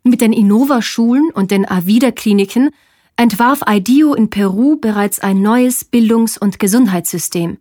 Mit 0.04 0.20
den 0.20 0.32
Innova-Schulen 0.32 1.30
und 1.32 1.50
den 1.50 1.68
Avida-Kliniken 1.68 2.70
entwarf 3.16 3.62
IDEO 3.66 4.14
in 4.14 4.30
Peru 4.30 4.76
bereits 4.76 5.20
ein 5.20 5.40
neues 5.40 5.84
Bildungs- 5.84 6.38
und 6.38 6.58
Gesundheitssystem. 6.58 7.58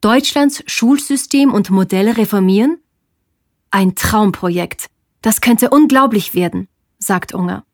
Deutschlands 0.00 0.62
Schulsystem 0.66 1.52
und 1.52 1.70
Modelle 1.70 2.16
reformieren? 2.16 2.78
Ein 3.70 3.94
Traumprojekt. 3.94 4.86
Das 5.20 5.40
könnte 5.42 5.70
unglaublich 5.70 6.34
werden, 6.34 6.68
sagt 6.98 7.34
Unger. 7.34 7.64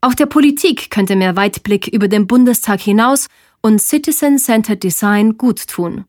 Auch 0.00 0.14
der 0.14 0.26
Politik 0.26 0.90
könnte 0.90 1.14
mehr 1.14 1.36
Weitblick 1.36 1.86
über 1.86 2.08
den 2.08 2.26
Bundestag 2.26 2.80
hinaus 2.80 3.28
und 3.60 3.80
Citizen-Centered 3.80 4.82
Design 4.82 5.36
gut 5.36 5.68
tun. 5.68 6.06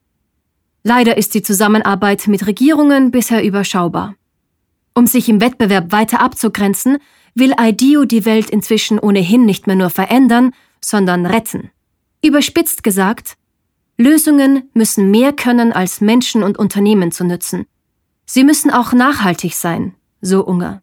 Leider 0.84 1.18
ist 1.18 1.34
die 1.34 1.42
Zusammenarbeit 1.42 2.28
mit 2.28 2.46
Regierungen 2.46 3.12
bisher 3.12 3.44
überschaubar. 3.44 4.16
Um 4.94 5.08
sich 5.08 5.30
im 5.30 5.42
Wettbewerb 5.42 5.92
weiter 5.92 6.20
abzugrenzen, 6.20 6.98
will 7.36 7.56
IDEO 7.60 8.06
die 8.06 8.26
Welt 8.26 8.50
inzwischen 8.50 9.00
ohnehin 9.00 9.46
nicht 9.46 9.66
mehr 9.66 9.76
nur 9.76 9.90
verändern, 9.90 10.52
sondern 10.82 11.26
retten. 11.26 11.72
Überspitzt 12.22 12.84
gesagt, 12.84 13.38
Lösungen 13.98 14.70
müssen 14.74 15.10
mehr 15.10 15.34
können, 15.34 15.72
als 15.72 16.02
Menschen 16.02 16.44
und 16.44 16.58
Unternehmen 16.58 17.12
zu 17.12 17.24
nützen. 17.24 17.66
Sie 18.26 18.44
müssen 18.44 18.72
auch 18.72 18.94
nachhaltig 18.94 19.56
sein, 19.56 19.96
so 20.22 20.46
Unger. 20.46 20.82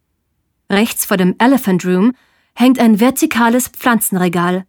Rechts 0.70 1.04
vor 1.04 1.16
dem 1.16 1.34
Elephant 1.38 1.84
Room 1.84 2.12
hängt 2.54 2.78
ein 2.78 3.00
vertikales 3.00 3.68
Pflanzenregal. 3.68 4.64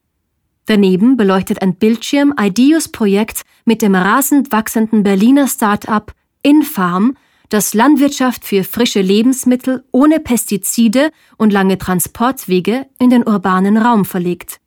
Daneben 0.65 1.17
beleuchtet 1.17 1.62
ein 1.62 1.76
Bildschirm 1.76 2.34
IDEOs 2.39 2.89
Projekt 2.89 3.41
mit 3.65 3.82
dem 3.82 3.95
rasend 3.95 4.52
wachsenden 4.52 5.04
Berliner 5.04 5.47
Start-up 5.47 6.13
Infarm, 6.43 7.17
das 7.50 7.74
Landwirtschaft 7.74 8.45
für 8.45 8.63
frische 8.63 9.02
Lebensmittel 9.02 9.84
ohne 9.91 10.19
Pestizide 10.19 11.12
und 11.38 11.52
lange 11.52 11.78
Transportwege 11.78 12.88
in 12.97 13.10
den 13.10 13.28
urbanen 13.28 13.78
Raum 13.78 14.06
verlegt. 14.06 14.60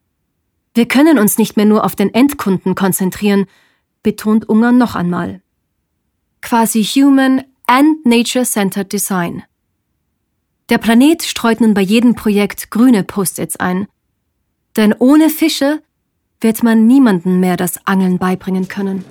Wir 0.75 0.87
können 0.87 1.17
uns 1.17 1.37
nicht 1.37 1.57
mehr 1.57 1.65
nur 1.65 1.83
auf 1.83 1.95
den 1.95 2.13
Endkunden 2.13 2.75
konzentrieren, 2.75 3.45
betont 4.03 4.47
Unger 4.47 4.71
noch 4.71 4.93
einmal. 4.93 5.41
Quasi 6.41 6.83
Human 6.83 7.43
and 7.65 8.05
Nature-Centered 8.05 8.93
Design. 8.93 9.43
Der 10.69 10.77
Planet 10.77 11.23
streut 11.23 11.61
nun 11.61 11.73
bei 11.73 11.81
jedem 11.81 12.13
Projekt 12.13 12.69
grüne 12.69 13.03
Post-its 13.03 13.55
ein. 13.55 13.87
Denn 14.75 14.93
ohne 14.97 15.29
Fische 15.29 15.81
wird 16.41 16.63
man 16.63 16.87
niemanden 16.87 17.39
mehr 17.39 17.57
das 17.57 17.79
Angeln 17.85 18.17
beibringen 18.17 18.67
können. 18.67 19.05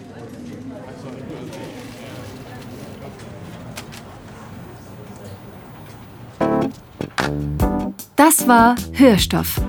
Das 8.16 8.48
war 8.48 8.74
Hörstoff, 8.92 9.60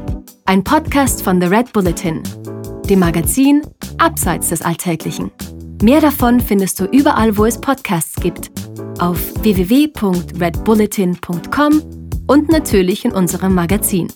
ein 0.45 0.63
Podcast 0.63 1.21
von 1.21 1.39
The 1.41 1.47
Red 1.47 1.73
Bulletin, 1.73 2.23
dem 2.89 2.99
Magazin 2.99 3.61
Abseits 3.97 4.49
des 4.49 4.61
Alltäglichen. 4.61 5.31
Mehr 5.81 6.01
davon 6.01 6.39
findest 6.39 6.79
du 6.79 6.85
überall, 6.85 7.37
wo 7.37 7.45
es 7.45 7.59
Podcasts 7.59 8.15
gibt 8.15 8.51
auf 8.99 9.19
www.redbulletin.com 9.43 11.81
und 12.27 12.49
natürlich 12.49 13.05
in 13.05 13.11
unserem 13.11 13.53
Magazin. 13.53 14.07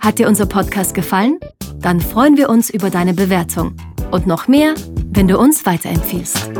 Hat 0.00 0.18
dir 0.18 0.28
unser 0.28 0.44
Podcast 0.46 0.94
gefallen? 0.94 1.38
Dann 1.80 2.00
freuen 2.00 2.36
wir 2.36 2.48
uns 2.50 2.70
über 2.70 2.90
deine 2.90 3.14
Bewertung 3.14 3.74
und 4.10 4.26
noch 4.26 4.48
mehr, 4.48 4.74
wenn 5.12 5.28
du 5.28 5.38
uns 5.38 5.64
weiterempfiehlst. 5.66 6.50